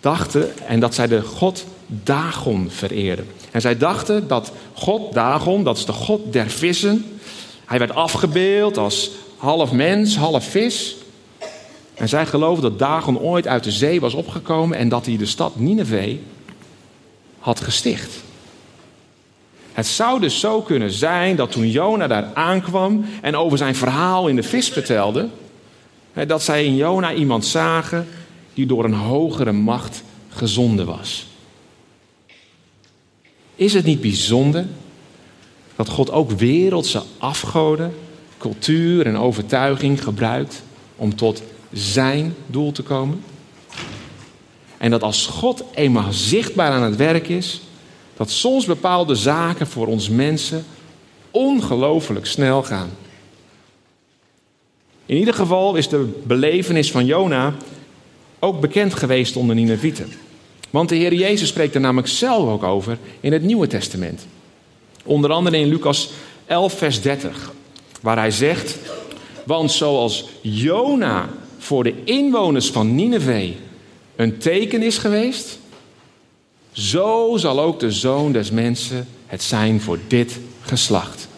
dachten 0.00 0.58
en 0.66 0.80
dat 0.80 0.94
zij 0.94 1.06
de 1.06 1.22
god 1.22 1.64
Dagon 1.86 2.70
vereerden. 2.70 3.26
En 3.50 3.60
zij 3.60 3.76
dachten 3.76 4.28
dat 4.28 4.52
god 4.72 5.12
Dagon, 5.12 5.64
dat 5.64 5.76
is 5.76 5.84
de 5.84 5.92
god 5.92 6.32
der 6.32 6.50
vissen, 6.50 7.04
hij 7.64 7.78
werd 7.78 7.94
afgebeeld 7.94 8.78
als 8.78 9.10
half 9.36 9.72
mens, 9.72 10.16
half 10.16 10.44
vis. 10.44 10.96
En 11.94 12.08
zij 12.08 12.26
geloofden 12.26 12.70
dat 12.70 12.78
Dagon 12.78 13.18
ooit 13.18 13.46
uit 13.46 13.64
de 13.64 13.70
zee 13.70 14.00
was 14.00 14.14
opgekomen 14.14 14.78
en 14.78 14.88
dat 14.88 15.06
hij 15.06 15.16
de 15.16 15.26
stad 15.26 15.56
Nineveh 15.56 16.16
had 17.38 17.60
gesticht. 17.60 18.28
Het 19.80 19.88
zou 19.88 20.20
dus 20.20 20.40
zo 20.40 20.62
kunnen 20.62 20.90
zijn 20.90 21.36
dat 21.36 21.52
toen 21.52 21.70
Jona 21.70 22.06
daar 22.06 22.30
aankwam 22.34 23.04
en 23.22 23.36
over 23.36 23.58
zijn 23.58 23.74
verhaal 23.74 24.28
in 24.28 24.36
de 24.36 24.42
vis 24.42 24.68
vertelde, 24.68 25.28
dat 26.26 26.42
zij 26.42 26.64
in 26.64 26.76
Jona 26.76 27.12
iemand 27.12 27.44
zagen 27.44 28.06
die 28.54 28.66
door 28.66 28.84
een 28.84 28.94
hogere 28.94 29.52
macht 29.52 30.02
gezonden 30.28 30.86
was. 30.86 31.26
Is 33.54 33.72
het 33.72 33.84
niet 33.84 34.00
bijzonder 34.00 34.66
dat 35.76 35.88
God 35.88 36.10
ook 36.10 36.30
wereldse 36.30 37.02
afgoden, 37.18 37.94
cultuur 38.38 39.06
en 39.06 39.16
overtuiging 39.16 40.02
gebruikt 40.02 40.62
om 40.96 41.16
tot 41.16 41.42
zijn 41.72 42.34
doel 42.46 42.72
te 42.72 42.82
komen? 42.82 43.22
En 44.78 44.90
dat 44.90 45.02
als 45.02 45.26
God 45.26 45.64
eenmaal 45.74 46.12
zichtbaar 46.12 46.70
aan 46.70 46.82
het 46.82 46.96
werk 46.96 47.28
is, 47.28 47.60
dat 48.20 48.30
soms 48.30 48.64
bepaalde 48.64 49.14
zaken 49.14 49.66
voor 49.66 49.86
ons 49.86 50.08
mensen 50.08 50.64
ongelooflijk 51.30 52.26
snel 52.26 52.62
gaan. 52.62 52.90
In 55.06 55.16
ieder 55.16 55.34
geval 55.34 55.74
is 55.74 55.88
de 55.88 56.20
belevenis 56.24 56.90
van 56.90 57.06
Jona 57.06 57.54
ook 58.38 58.60
bekend 58.60 58.94
geweest 58.94 59.36
onder 59.36 59.56
Ninevieten. 59.56 60.12
Want 60.70 60.88
de 60.88 60.94
Heer 60.94 61.14
Jezus 61.14 61.48
spreekt 61.48 61.74
er 61.74 61.80
namelijk 61.80 62.08
zelf 62.08 62.48
ook 62.48 62.62
over 62.62 62.98
in 63.20 63.32
het 63.32 63.42
Nieuwe 63.42 63.66
Testament. 63.66 64.26
Onder 65.04 65.30
andere 65.30 65.56
in 65.56 65.68
Lucas 65.68 66.10
11, 66.46 66.72
vers 66.72 67.02
30, 67.02 67.52
waar 68.00 68.16
hij 68.16 68.30
zegt: 68.30 68.78
Want 69.44 69.72
zoals 69.72 70.28
Jona 70.40 71.28
voor 71.58 71.84
de 71.84 71.94
inwoners 72.04 72.70
van 72.70 72.94
Nineveh 72.94 73.50
een 74.16 74.38
teken 74.38 74.82
is 74.82 74.98
geweest, 74.98 75.59
zo 76.80 77.36
zal 77.36 77.60
ook 77.60 77.80
de 77.80 77.90
zoon 77.90 78.32
des 78.32 78.50
mensen 78.50 79.08
het 79.26 79.42
zijn 79.42 79.80
voor 79.80 79.98
dit 80.08 80.38
geslacht. 80.60 81.28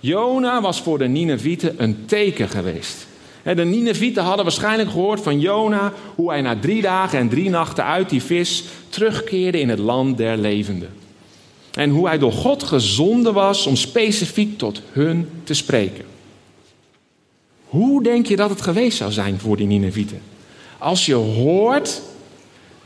Jona 0.00 0.60
was 0.60 0.80
voor 0.80 0.98
de 0.98 1.08
Ninevieten 1.08 1.74
een 1.82 2.06
teken 2.06 2.48
geweest. 2.48 3.06
De 3.42 3.64
Ninevieten 3.64 4.22
hadden 4.22 4.44
waarschijnlijk 4.44 4.90
gehoord 4.90 5.20
van 5.20 5.40
Jona 5.40 5.92
hoe 6.14 6.30
hij 6.30 6.40
na 6.40 6.58
drie 6.58 6.82
dagen 6.82 7.18
en 7.18 7.28
drie 7.28 7.50
nachten 7.50 7.84
uit 7.84 8.10
die 8.10 8.22
vis 8.22 8.64
terugkeerde 8.88 9.60
in 9.60 9.68
het 9.68 9.78
land 9.78 10.16
der 10.16 10.36
levenden. 10.36 10.90
En 11.72 11.90
hoe 11.90 12.06
hij 12.06 12.18
door 12.18 12.32
God 12.32 12.62
gezonden 12.62 13.34
was 13.34 13.66
om 13.66 13.76
specifiek 13.76 14.58
tot 14.58 14.82
hun 14.92 15.28
te 15.44 15.54
spreken. 15.54 16.04
Hoe 17.64 18.02
denk 18.02 18.26
je 18.26 18.36
dat 18.36 18.50
het 18.50 18.62
geweest 18.62 18.96
zou 18.96 19.12
zijn 19.12 19.38
voor 19.38 19.56
die 19.56 19.66
Ninevieten? 19.66 20.20
Als 20.78 21.06
je 21.06 21.14
hoort 21.14 22.02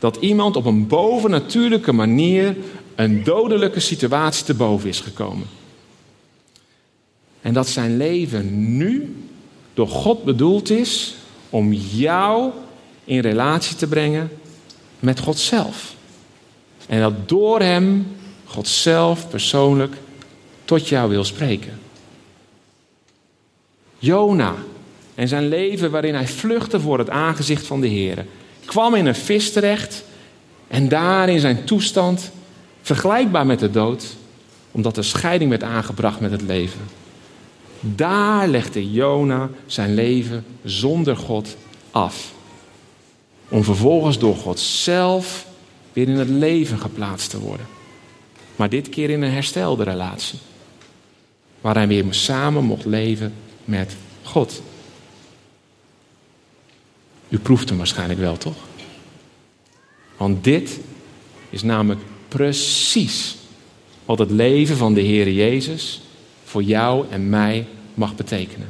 dat 0.01 0.15
iemand 0.15 0.55
op 0.55 0.65
een 0.65 0.87
bovennatuurlijke 0.87 1.91
manier 1.91 2.55
een 2.95 3.23
dodelijke 3.23 3.79
situatie 3.79 4.45
te 4.45 4.53
boven 4.53 4.89
is 4.89 4.99
gekomen. 4.99 5.47
En 7.41 7.53
dat 7.53 7.67
zijn 7.67 7.97
leven 7.97 8.77
nu 8.77 9.15
door 9.73 9.87
God 9.87 10.23
bedoeld 10.23 10.69
is 10.69 11.15
om 11.49 11.73
jou 11.73 12.51
in 13.03 13.19
relatie 13.19 13.75
te 13.75 13.87
brengen 13.87 14.29
met 14.99 15.19
God 15.19 15.39
zelf. 15.39 15.95
En 16.87 17.01
dat 17.01 17.29
door 17.29 17.59
Hem 17.59 18.07
God 18.45 18.67
zelf 18.67 19.29
persoonlijk 19.29 19.95
tot 20.65 20.87
jou 20.87 21.09
wil 21.09 21.23
spreken. 21.23 21.79
Jona 23.97 24.55
en 25.15 25.27
zijn 25.27 25.47
leven 25.47 25.91
waarin 25.91 26.15
hij 26.15 26.27
vluchtte 26.27 26.79
voor 26.79 26.97
het 26.97 27.09
aangezicht 27.09 27.67
van 27.67 27.81
de 27.81 27.87
Heer, 27.87 28.25
kwam 28.71 28.95
in 28.95 29.05
een 29.05 29.15
vis 29.15 29.51
terecht 29.51 30.03
en 30.67 30.89
daar 30.89 31.29
in 31.29 31.39
zijn 31.39 31.63
toestand, 31.63 32.31
vergelijkbaar 32.81 33.45
met 33.45 33.59
de 33.59 33.71
dood, 33.71 34.05
omdat 34.71 34.95
de 34.95 35.01
scheiding 35.01 35.49
werd 35.49 35.63
aangebracht 35.63 36.19
met 36.19 36.31
het 36.31 36.41
leven. 36.41 36.79
Daar 37.79 38.47
legde 38.47 38.91
Jona 38.91 39.49
zijn 39.65 39.93
leven 39.93 40.45
zonder 40.63 41.17
God 41.17 41.55
af. 41.91 42.33
Om 43.49 43.63
vervolgens 43.63 44.19
door 44.19 44.35
God 44.35 44.59
zelf 44.59 45.45
weer 45.93 46.07
in 46.07 46.17
het 46.17 46.29
leven 46.29 46.79
geplaatst 46.79 47.29
te 47.29 47.39
worden. 47.39 47.65
Maar 48.55 48.69
dit 48.69 48.89
keer 48.89 49.09
in 49.09 49.21
een 49.21 49.31
herstelde 49.31 49.83
relatie. 49.83 50.39
Waar 51.61 51.75
hij 51.75 51.87
weer 51.87 52.05
samen 52.09 52.63
mocht 52.63 52.85
leven 52.85 53.33
met 53.65 53.95
God. 54.23 54.61
U 57.31 57.39
proeft 57.39 57.69
hem 57.69 57.77
waarschijnlijk 57.77 58.19
wel, 58.19 58.37
toch? 58.37 58.57
Want 60.17 60.43
dit 60.43 60.79
is 61.49 61.61
namelijk 61.61 62.01
precies 62.27 63.35
wat 64.05 64.19
het 64.19 64.31
leven 64.31 64.77
van 64.77 64.93
de 64.93 65.01
Heer 65.01 65.31
Jezus 65.31 66.01
voor 66.43 66.63
jou 66.63 67.05
en 67.09 67.29
mij 67.29 67.67
mag 67.93 68.15
betekenen. 68.15 68.67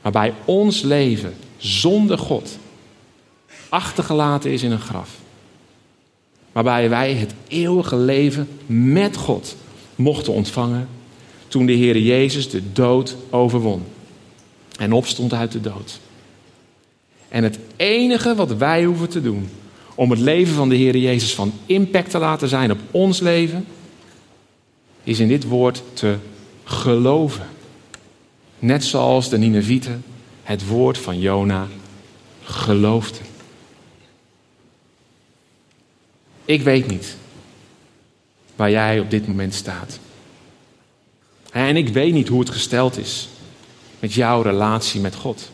Waarbij 0.00 0.34
ons 0.44 0.82
leven 0.82 1.34
zonder 1.56 2.18
God 2.18 2.58
achtergelaten 3.68 4.50
is 4.50 4.62
in 4.62 4.70
een 4.70 4.80
graf. 4.80 5.10
Waarbij 6.52 6.88
wij 6.88 7.14
het 7.14 7.34
eeuwige 7.48 7.96
leven 7.96 8.48
met 8.66 9.16
God 9.16 9.56
mochten 9.94 10.32
ontvangen 10.32 10.88
toen 11.48 11.66
de 11.66 11.72
Heer 11.72 11.98
Jezus 11.98 12.50
de 12.50 12.72
dood 12.72 13.16
overwon 13.30 13.82
en 14.78 14.92
opstond 14.92 15.32
uit 15.32 15.52
de 15.52 15.60
dood. 15.60 16.00
En 17.32 17.42
het 17.42 17.58
enige 17.76 18.34
wat 18.34 18.56
wij 18.56 18.84
hoeven 18.84 19.08
te 19.08 19.22
doen 19.22 19.48
om 19.94 20.10
het 20.10 20.18
leven 20.18 20.54
van 20.54 20.68
de 20.68 20.74
Heer 20.74 20.96
Jezus 20.96 21.34
van 21.34 21.52
impact 21.66 22.10
te 22.10 22.18
laten 22.18 22.48
zijn 22.48 22.70
op 22.70 22.78
ons 22.90 23.20
leven, 23.20 23.66
is 25.04 25.18
in 25.18 25.28
dit 25.28 25.44
woord 25.44 25.82
te 25.92 26.16
geloven. 26.64 27.46
Net 28.58 28.84
zoals 28.84 29.28
de 29.28 29.38
Ninevieten 29.38 30.04
het 30.42 30.66
woord 30.66 30.98
van 30.98 31.20
Jona 31.20 31.66
geloofden. 32.42 33.26
Ik 36.44 36.62
weet 36.62 36.86
niet 36.86 37.16
waar 38.56 38.70
jij 38.70 39.00
op 39.00 39.10
dit 39.10 39.26
moment 39.26 39.54
staat. 39.54 39.98
En 41.52 41.76
ik 41.76 41.88
weet 41.88 42.12
niet 42.12 42.28
hoe 42.28 42.40
het 42.40 42.50
gesteld 42.50 42.98
is 42.98 43.28
met 43.98 44.12
jouw 44.12 44.42
relatie 44.42 45.00
met 45.00 45.14
God. 45.14 45.50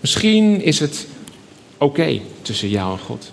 Misschien 0.00 0.62
is 0.62 0.80
het 0.80 1.06
oké 1.78 2.20
tussen 2.42 2.68
jou 2.68 2.92
en 2.92 2.98
God. 2.98 3.32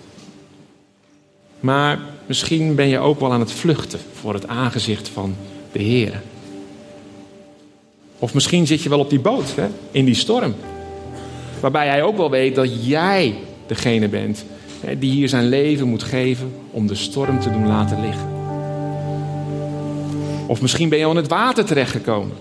Maar 1.60 1.98
misschien 2.26 2.74
ben 2.74 2.88
je 2.88 2.98
ook 2.98 3.20
wel 3.20 3.32
aan 3.32 3.40
het 3.40 3.52
vluchten 3.52 4.00
voor 4.12 4.34
het 4.34 4.46
aangezicht 4.46 5.08
van 5.08 5.34
de 5.72 5.82
Heer. 5.82 6.22
Of 8.18 8.34
misschien 8.34 8.66
zit 8.66 8.82
je 8.82 8.88
wel 8.88 8.98
op 8.98 9.10
die 9.10 9.20
boot, 9.20 9.54
hè, 9.54 9.66
in 9.90 10.04
die 10.04 10.14
storm. 10.14 10.54
Waarbij 11.60 11.88
hij 11.88 12.02
ook 12.02 12.16
wel 12.16 12.30
weet 12.30 12.54
dat 12.54 12.86
jij 12.86 13.34
degene 13.66 14.08
bent 14.08 14.44
hè, 14.80 14.98
die 14.98 15.10
hier 15.10 15.28
zijn 15.28 15.48
leven 15.48 15.88
moet 15.88 16.02
geven 16.02 16.52
om 16.70 16.86
de 16.86 16.94
storm 16.94 17.40
te 17.40 17.50
doen 17.50 17.66
laten 17.66 18.00
liggen. 18.00 18.34
Of 20.46 20.60
misschien 20.60 20.88
ben 20.88 20.98
je 20.98 21.04
al 21.04 21.10
in 21.10 21.16
het 21.16 21.28
water 21.28 21.64
terechtgekomen. 21.64 22.36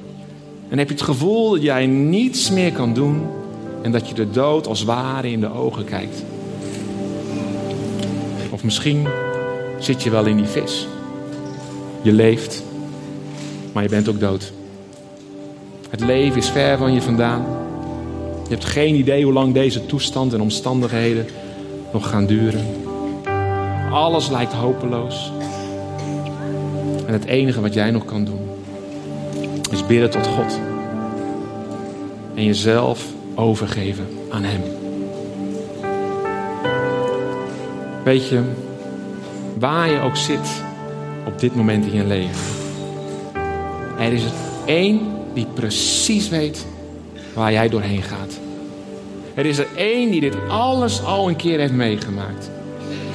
En 0.69 0.77
heb 0.77 0.87
je 0.87 0.93
het 0.93 1.03
gevoel 1.03 1.51
dat 1.51 1.61
jij 1.61 1.85
niets 1.85 2.51
meer 2.51 2.71
kan 2.71 2.93
doen 2.93 3.27
en 3.85 3.91
dat 3.91 4.07
je 4.07 4.13
de 4.13 4.29
dood 4.29 4.67
als 4.67 4.83
ware 4.83 5.31
in 5.31 5.39
de 5.39 5.53
ogen 5.53 5.85
kijkt. 5.85 6.23
Of 8.51 8.63
misschien 8.63 9.07
zit 9.79 10.03
je 10.03 10.09
wel 10.09 10.25
in 10.25 10.37
die 10.37 10.45
vis. 10.45 10.87
Je 12.01 12.11
leeft, 12.11 12.63
maar 13.73 13.83
je 13.83 13.89
bent 13.89 14.09
ook 14.09 14.19
dood. 14.19 14.51
Het 15.89 15.99
leven 15.99 16.37
is 16.37 16.49
ver 16.49 16.77
van 16.77 16.93
je 16.93 17.01
vandaan. 17.01 17.45
Je 18.43 18.49
hebt 18.49 18.65
geen 18.65 18.95
idee 18.95 19.23
hoe 19.23 19.33
lang 19.33 19.53
deze 19.53 19.85
toestand 19.85 20.33
en 20.33 20.41
omstandigheden 20.41 21.25
nog 21.93 22.09
gaan 22.09 22.25
duren. 22.25 22.65
Alles 23.91 24.29
lijkt 24.29 24.53
hopeloos. 24.53 25.31
En 27.07 27.13
het 27.13 27.25
enige 27.25 27.61
wat 27.61 27.73
jij 27.73 27.91
nog 27.91 28.05
kan 28.05 28.25
doen, 28.25 28.49
is 29.71 29.85
bidden 29.85 30.09
tot 30.09 30.27
God. 30.27 30.59
En 32.35 32.43
jezelf 32.43 33.13
overgeven 33.35 34.07
aan 34.29 34.43
Hem. 34.43 34.61
Weet 38.03 38.29
je, 38.29 38.41
waar 39.59 39.89
je 39.89 39.99
ook 39.99 40.15
zit 40.15 40.63
op 41.25 41.39
dit 41.39 41.55
moment 41.55 41.85
in 41.85 41.93
je 41.93 42.05
leven, 42.05 42.41
er 43.99 44.13
is 44.13 44.23
er 44.23 44.31
één 44.65 44.99
die 45.33 45.47
precies 45.53 46.29
weet 46.29 46.65
waar 47.33 47.51
jij 47.51 47.69
doorheen 47.69 48.01
gaat. 48.01 48.39
Er 49.33 49.45
is 49.45 49.57
er 49.57 49.67
één 49.75 50.11
die 50.11 50.21
dit 50.21 50.35
alles 50.49 51.03
al 51.03 51.27
een 51.27 51.35
keer 51.35 51.59
heeft 51.59 51.73
meegemaakt. 51.73 52.49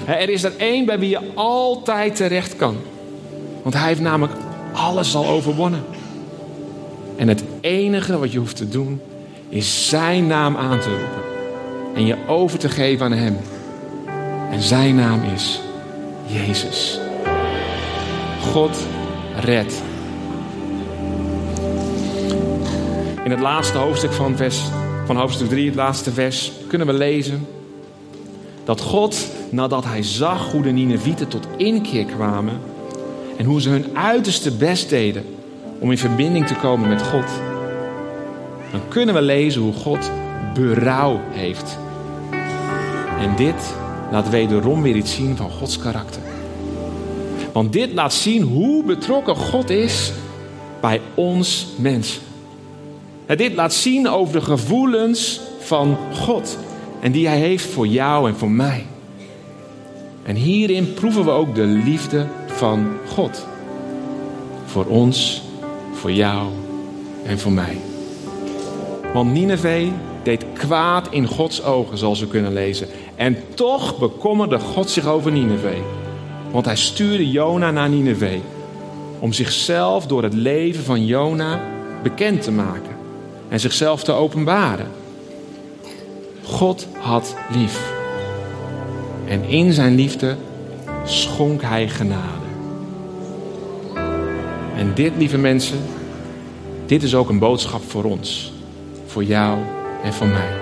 Er 0.06 0.28
is 0.28 0.42
er 0.42 0.52
één 0.56 0.86
bij 0.86 0.98
wie 0.98 1.08
je 1.08 1.20
altijd 1.34 2.16
terecht 2.16 2.56
kan. 2.56 2.76
Want 3.62 3.74
hij 3.74 3.86
heeft 3.86 4.00
namelijk 4.00 4.38
alles 4.72 5.14
al 5.14 5.26
overwonnen. 5.26 5.84
En 7.16 7.28
het 7.28 7.44
enige 7.60 8.18
wat 8.18 8.32
je 8.32 8.38
hoeft 8.38 8.56
te 8.56 8.68
doen, 8.68 9.00
is 9.50 9.88
zijn 9.88 10.26
naam 10.26 10.56
aan 10.56 10.80
te 10.80 10.88
roepen. 10.88 11.22
En 11.94 12.06
je 12.06 12.16
over 12.26 12.58
te 12.58 12.68
geven 12.68 13.06
aan 13.06 13.12
hem. 13.12 13.36
En 14.50 14.60
zijn 14.62 14.94
naam 14.94 15.22
is 15.34 15.60
Jezus. 16.26 17.00
God 18.40 18.78
redt. 19.40 19.82
In 23.24 23.30
het 23.30 23.40
laatste 23.40 23.78
hoofdstuk 23.78 24.12
van, 24.12 24.36
vers, 24.36 24.62
van 25.04 25.16
hoofdstuk 25.16 25.48
3, 25.48 25.66
het 25.66 25.74
laatste 25.74 26.12
vers, 26.12 26.52
kunnen 26.68 26.86
we 26.86 26.92
lezen 26.92 27.46
dat 28.64 28.80
God, 28.80 29.28
nadat 29.50 29.84
hij 29.84 30.02
zag 30.02 30.52
hoe 30.52 30.62
de 30.62 30.70
Ninevieten 30.70 31.28
tot 31.28 31.46
inkeer 31.56 32.04
kwamen 32.04 32.60
en 33.36 33.44
hoe 33.44 33.60
ze 33.60 33.68
hun 33.68 33.96
uiterste 33.96 34.50
best 34.50 34.88
deden 34.88 35.24
om 35.78 35.90
in 35.90 35.98
verbinding 35.98 36.46
te 36.46 36.54
komen 36.54 36.88
met 36.88 37.02
God, 37.02 37.49
dan 38.70 38.80
kunnen 38.88 39.14
we 39.14 39.22
lezen 39.22 39.62
hoe 39.62 39.72
God 39.72 40.10
berouw 40.54 41.20
heeft. 41.30 41.78
En 43.20 43.36
dit 43.36 43.74
laat 44.10 44.28
wederom 44.28 44.82
weer 44.82 44.96
iets 44.96 45.14
zien 45.14 45.36
van 45.36 45.50
Gods 45.50 45.78
karakter. 45.78 46.22
Want 47.52 47.72
dit 47.72 47.92
laat 47.92 48.12
zien 48.12 48.42
hoe 48.42 48.84
betrokken 48.84 49.36
God 49.36 49.70
is 49.70 50.12
bij 50.80 51.00
ons 51.14 51.66
mens. 51.76 52.20
dit 53.26 53.54
laat 53.54 53.72
zien 53.72 54.08
over 54.08 54.34
de 54.34 54.40
gevoelens 54.40 55.40
van 55.60 55.96
God 56.14 56.58
en 57.00 57.12
die 57.12 57.26
Hij 57.26 57.38
heeft 57.38 57.64
voor 57.64 57.86
jou 57.86 58.28
en 58.28 58.36
voor 58.36 58.50
mij. 58.50 58.86
En 60.22 60.36
hierin 60.36 60.94
proeven 60.94 61.24
we 61.24 61.30
ook 61.30 61.54
de 61.54 61.64
liefde 61.66 62.26
van 62.46 62.88
God. 63.08 63.46
Voor 64.66 64.84
ons, 64.84 65.42
voor 65.92 66.12
jou 66.12 66.48
en 67.24 67.38
voor 67.38 67.52
mij. 67.52 67.89
Want 69.12 69.32
Nineveh 69.32 69.88
deed 70.22 70.44
kwaad 70.52 71.08
in 71.10 71.26
Gods 71.26 71.62
ogen, 71.62 71.98
zoals 71.98 72.20
we 72.20 72.26
kunnen 72.26 72.52
lezen. 72.52 72.88
En 73.16 73.36
toch 73.54 73.98
bekommerde 73.98 74.58
God 74.58 74.90
zich 74.90 75.06
over 75.06 75.32
Nineveh. 75.32 75.78
Want 76.50 76.64
hij 76.64 76.76
stuurde 76.76 77.30
Jona 77.30 77.70
naar 77.70 77.88
Nineveh. 77.88 78.40
Om 79.18 79.32
zichzelf 79.32 80.06
door 80.06 80.22
het 80.22 80.34
leven 80.34 80.84
van 80.84 81.06
Jona 81.06 81.60
bekend 82.02 82.42
te 82.42 82.52
maken. 82.52 82.96
En 83.48 83.60
zichzelf 83.60 84.04
te 84.04 84.12
openbaren. 84.12 84.86
God 86.44 86.86
had 86.98 87.34
lief. 87.54 87.92
En 89.26 89.44
in 89.44 89.72
zijn 89.72 89.94
liefde 89.94 90.36
schonk 91.04 91.62
hij 91.62 91.88
genade. 91.88 92.48
En 94.76 94.94
dit, 94.94 95.12
lieve 95.16 95.38
mensen, 95.38 95.78
dit 96.86 97.02
is 97.02 97.14
ook 97.14 97.28
een 97.28 97.38
boodschap 97.38 97.82
voor 97.82 98.04
ons. 98.04 98.52
Voor 99.10 99.24
jou 99.24 99.58
en 100.02 100.12
voor 100.12 100.26
mij. 100.26 100.52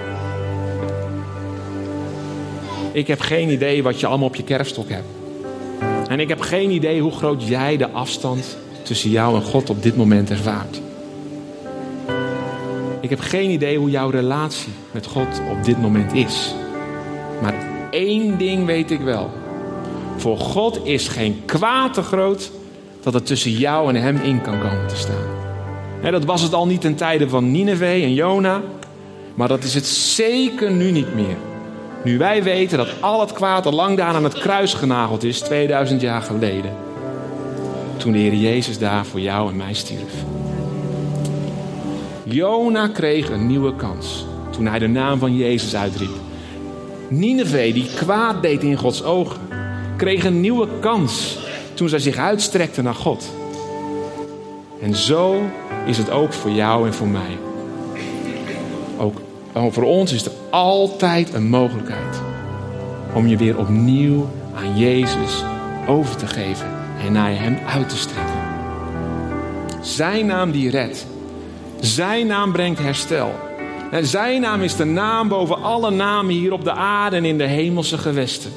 Ik 2.92 3.06
heb 3.06 3.20
geen 3.20 3.50
idee 3.50 3.82
wat 3.82 4.00
je 4.00 4.06
allemaal 4.06 4.26
op 4.26 4.37
je 4.37 4.44
kerfstok 4.44 4.88
hebt. 4.88 5.06
En 6.08 6.20
ik 6.20 6.28
heb 6.28 6.40
geen 6.40 6.70
idee 6.70 7.00
hoe 7.00 7.12
groot 7.12 7.48
jij 7.48 7.76
de 7.76 7.90
afstand 7.90 8.56
tussen 8.82 9.11
jou 9.11 9.34
en 9.34 9.42
God 9.42 9.70
op 9.70 9.82
dit 9.82 9.96
moment 9.96 10.30
ervaart. 10.30 10.80
Ik 13.00 13.11
heb 13.11 13.20
geen 13.20 13.50
idee 13.50 13.78
hoe 13.78 13.90
jouw 13.90 14.11
relatie 14.11 14.72
met 14.90 15.06
God 15.06 15.40
op 15.50 15.64
dit 15.64 15.80
moment 15.80 16.12
is. 16.12 16.54
Maar 17.42 17.54
één 17.90 18.38
ding 18.38 18.66
weet 18.66 18.90
ik 18.90 19.00
wel. 19.00 19.30
Voor 20.16 20.38
God 20.38 20.80
is 20.87 21.08
geen 21.08 21.42
kwaad 21.44 21.94
te 21.94 22.02
groot 22.02 22.50
dat 23.02 23.14
het 23.14 23.26
tussen 23.26 23.50
jou 23.50 23.88
en 23.88 24.02
hem 24.02 24.16
in 24.16 24.40
kan 24.40 24.61
komen 24.61 24.87
te 24.87 24.96
staan. 24.96 25.38
Dat 26.02 26.24
was 26.24 26.42
het 26.42 26.54
al 26.54 26.66
niet 26.66 26.80
ten 26.80 26.94
tijde 26.94 27.28
van 27.28 27.50
Nineveh 27.50 28.04
en 28.04 28.14
Jona. 28.14 28.61
Maar 29.34 29.48
dat 29.48 29.64
is 29.64 29.74
het 29.74 29.87
zeker 29.87 30.70
nu 30.70 30.90
niet 30.90 31.14
meer. 31.14 31.37
Nu 32.04 32.18
wij 32.18 32.42
weten 32.42 32.78
dat 32.78 32.88
al 33.00 33.20
het 33.20 33.32
kwaad 33.32 33.66
al 33.66 33.72
lang 33.72 33.96
daar 33.96 34.14
aan 34.14 34.24
het 34.24 34.38
kruis 34.38 34.74
genageld 34.74 35.24
is, 35.24 35.40
2000 35.40 36.00
jaar 36.00 36.22
geleden. 36.22 36.72
Toen 37.96 38.12
de 38.12 38.18
Heer 38.18 38.34
Jezus 38.34 38.78
daar 38.78 39.06
voor 39.06 39.20
jou 39.20 39.50
en 39.50 39.56
mij 39.56 39.74
stierf. 39.74 40.12
Jona 42.24 42.88
kreeg 42.88 43.30
een 43.30 43.46
nieuwe 43.46 43.76
kans 43.76 44.26
toen 44.50 44.66
hij 44.66 44.78
de 44.78 44.87
naam 44.87 45.18
van 45.18 45.37
Jezus 45.37 45.76
uitriep. 45.76 46.16
Nineveh, 47.08 47.74
die 47.74 47.87
kwaad 47.96 48.42
deed 48.42 48.62
in 48.62 48.76
Gods 48.76 49.02
ogen, 49.02 49.40
kreeg 49.96 50.24
een 50.24 50.40
nieuwe 50.40 50.68
kans 50.80 51.38
toen 51.74 51.88
zij 51.88 51.98
zich 51.98 52.16
uitstrekte 52.16 52.82
naar 52.82 52.94
God. 52.94 53.30
En 54.80 54.94
zo 54.94 55.42
is 55.88 55.98
het 55.98 56.11
ook 56.11 56.33
voor 56.33 56.51
jou 56.51 56.87
en 56.87 56.94
voor 56.94 57.09
mij. 57.09 57.38
Ook 58.96 59.72
voor 59.72 59.83
ons 59.83 60.12
is 60.12 60.24
er 60.24 60.33
altijd 60.51 61.35
een 61.35 61.48
mogelijkheid 61.48 62.20
om 63.14 63.27
je 63.27 63.37
weer 63.37 63.59
opnieuw 63.59 64.29
aan 64.55 64.79
Jezus 64.79 65.44
over 65.87 66.16
te 66.16 66.27
geven 66.27 66.66
en 67.07 67.12
naar 67.12 67.31
Hem 67.31 67.59
uit 67.66 67.88
te 67.88 67.96
strekken. 67.96 68.35
Zijn 69.81 70.27
naam 70.27 70.51
die 70.51 70.70
redt. 70.70 71.07
Zijn 71.81 72.27
naam 72.27 72.53
brengt 72.53 72.79
herstel. 72.79 73.33
En 73.90 74.07
zijn 74.07 74.40
naam 74.40 74.62
is 74.62 74.77
de 74.77 74.85
naam 74.85 75.29
boven 75.29 75.62
alle 75.62 75.90
namen 75.90 76.35
hier 76.35 76.53
op 76.53 76.64
de 76.64 76.72
aarde 76.72 77.16
en 77.16 77.24
in 77.24 77.38
de 77.38 77.46
hemelse 77.46 77.98
gewesten. 77.98 78.51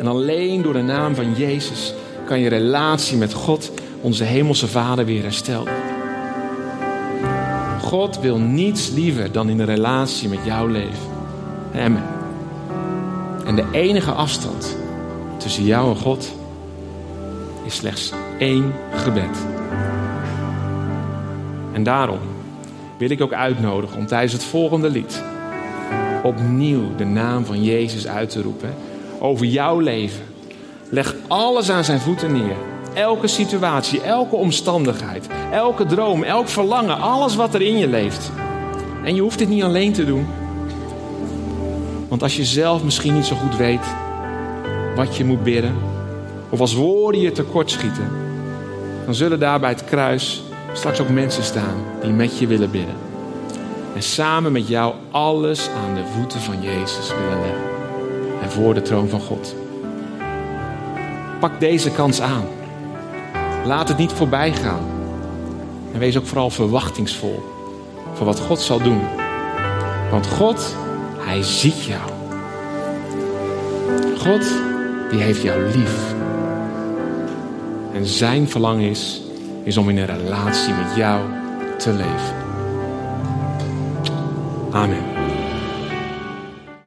En 0.00 0.06
alleen 0.06 0.62
door 0.62 0.72
de 0.72 0.82
naam 0.82 1.14
van 1.14 1.34
Jezus 1.34 1.94
kan 2.26 2.40
je 2.40 2.48
relatie 2.48 3.16
met 3.16 3.32
God, 3.32 3.70
onze 4.00 4.24
hemelse 4.24 4.68
Vader, 4.68 5.04
weer 5.04 5.22
herstellen. 5.22 5.83
God 7.94 8.20
wil 8.20 8.38
niets 8.38 8.90
liever 8.90 9.32
dan 9.32 9.48
in 9.48 9.60
een 9.60 9.66
relatie 9.66 10.28
met 10.28 10.38
jouw 10.44 10.66
leven. 10.66 11.08
Hem. 11.70 11.98
En 13.46 13.56
de 13.56 13.64
enige 13.72 14.10
afstand 14.10 14.76
tussen 15.36 15.64
jou 15.64 15.90
en 15.90 15.96
God 15.96 16.32
is 17.64 17.74
slechts 17.74 18.12
één 18.38 18.72
gebed. 18.92 19.46
En 21.72 21.82
daarom 21.82 22.18
wil 22.98 23.10
ik 23.10 23.22
ook 23.22 23.32
uitnodigen 23.32 23.98
om 23.98 24.06
tijdens 24.06 24.32
het 24.32 24.44
volgende 24.44 24.90
lied 24.90 25.22
opnieuw 26.22 26.96
de 26.96 27.04
naam 27.04 27.44
van 27.44 27.62
Jezus 27.62 28.06
uit 28.06 28.30
te 28.30 28.42
roepen 28.42 28.74
over 29.18 29.46
jouw 29.46 29.78
leven. 29.78 30.24
Leg 30.88 31.14
alles 31.28 31.70
aan 31.70 31.84
zijn 31.84 32.00
voeten 32.00 32.32
neer. 32.32 32.73
Elke 32.94 33.26
situatie, 33.26 34.00
elke 34.00 34.36
omstandigheid, 34.36 35.28
elke 35.52 35.86
droom, 35.86 36.22
elk 36.22 36.48
verlangen, 36.48 37.00
alles 37.00 37.36
wat 37.36 37.54
er 37.54 37.62
in 37.62 37.78
je 37.78 37.88
leeft. 37.88 38.30
En 39.04 39.14
je 39.14 39.20
hoeft 39.20 39.38
dit 39.38 39.48
niet 39.48 39.62
alleen 39.62 39.92
te 39.92 40.04
doen. 40.04 40.26
Want 42.08 42.22
als 42.22 42.36
je 42.36 42.44
zelf 42.44 42.84
misschien 42.84 43.14
niet 43.14 43.26
zo 43.26 43.36
goed 43.36 43.56
weet 43.56 43.86
wat 44.96 45.16
je 45.16 45.24
moet 45.24 45.42
bidden, 45.42 45.74
of 46.48 46.60
als 46.60 46.74
woorden 46.74 47.20
je 47.20 47.32
tekortschieten, 47.32 48.10
dan 49.04 49.14
zullen 49.14 49.40
daar 49.40 49.60
bij 49.60 49.70
het 49.70 49.84
kruis 49.84 50.42
straks 50.72 51.00
ook 51.00 51.08
mensen 51.08 51.42
staan 51.42 51.84
die 52.02 52.12
met 52.12 52.38
je 52.38 52.46
willen 52.46 52.70
bidden. 52.70 52.94
En 53.94 54.02
samen 54.02 54.52
met 54.52 54.68
jou 54.68 54.94
alles 55.10 55.68
aan 55.68 55.94
de 55.94 56.04
voeten 56.16 56.40
van 56.40 56.62
Jezus 56.62 57.08
willen 57.08 57.40
leggen. 57.40 57.72
En 58.42 58.50
voor 58.50 58.74
de 58.74 58.82
troon 58.82 59.08
van 59.08 59.20
God. 59.20 59.54
Pak 61.40 61.60
deze 61.60 61.90
kans 61.90 62.20
aan. 62.20 62.44
Laat 63.64 63.88
het 63.88 63.96
niet 63.96 64.12
voorbij 64.12 64.52
gaan. 64.52 64.84
En 65.92 65.98
wees 65.98 66.18
ook 66.18 66.26
vooral 66.26 66.50
verwachtingsvol 66.50 67.42
voor 68.12 68.26
wat 68.26 68.40
God 68.40 68.60
zal 68.60 68.82
doen. 68.82 69.00
Want 70.10 70.26
God, 70.26 70.76
Hij 71.18 71.42
ziet 71.42 71.84
jou. 71.84 72.10
God, 74.18 74.52
die 75.10 75.20
heeft 75.20 75.42
jou 75.42 75.62
lief. 75.62 76.14
En 77.92 78.06
zijn 78.06 78.48
verlangen 78.48 78.90
is, 78.90 79.22
is 79.62 79.76
om 79.76 79.88
in 79.88 79.98
een 79.98 80.06
relatie 80.06 80.74
met 80.74 80.96
jou 80.96 81.20
te 81.78 81.92
leven. 81.92 82.34
Amen. 84.70 85.13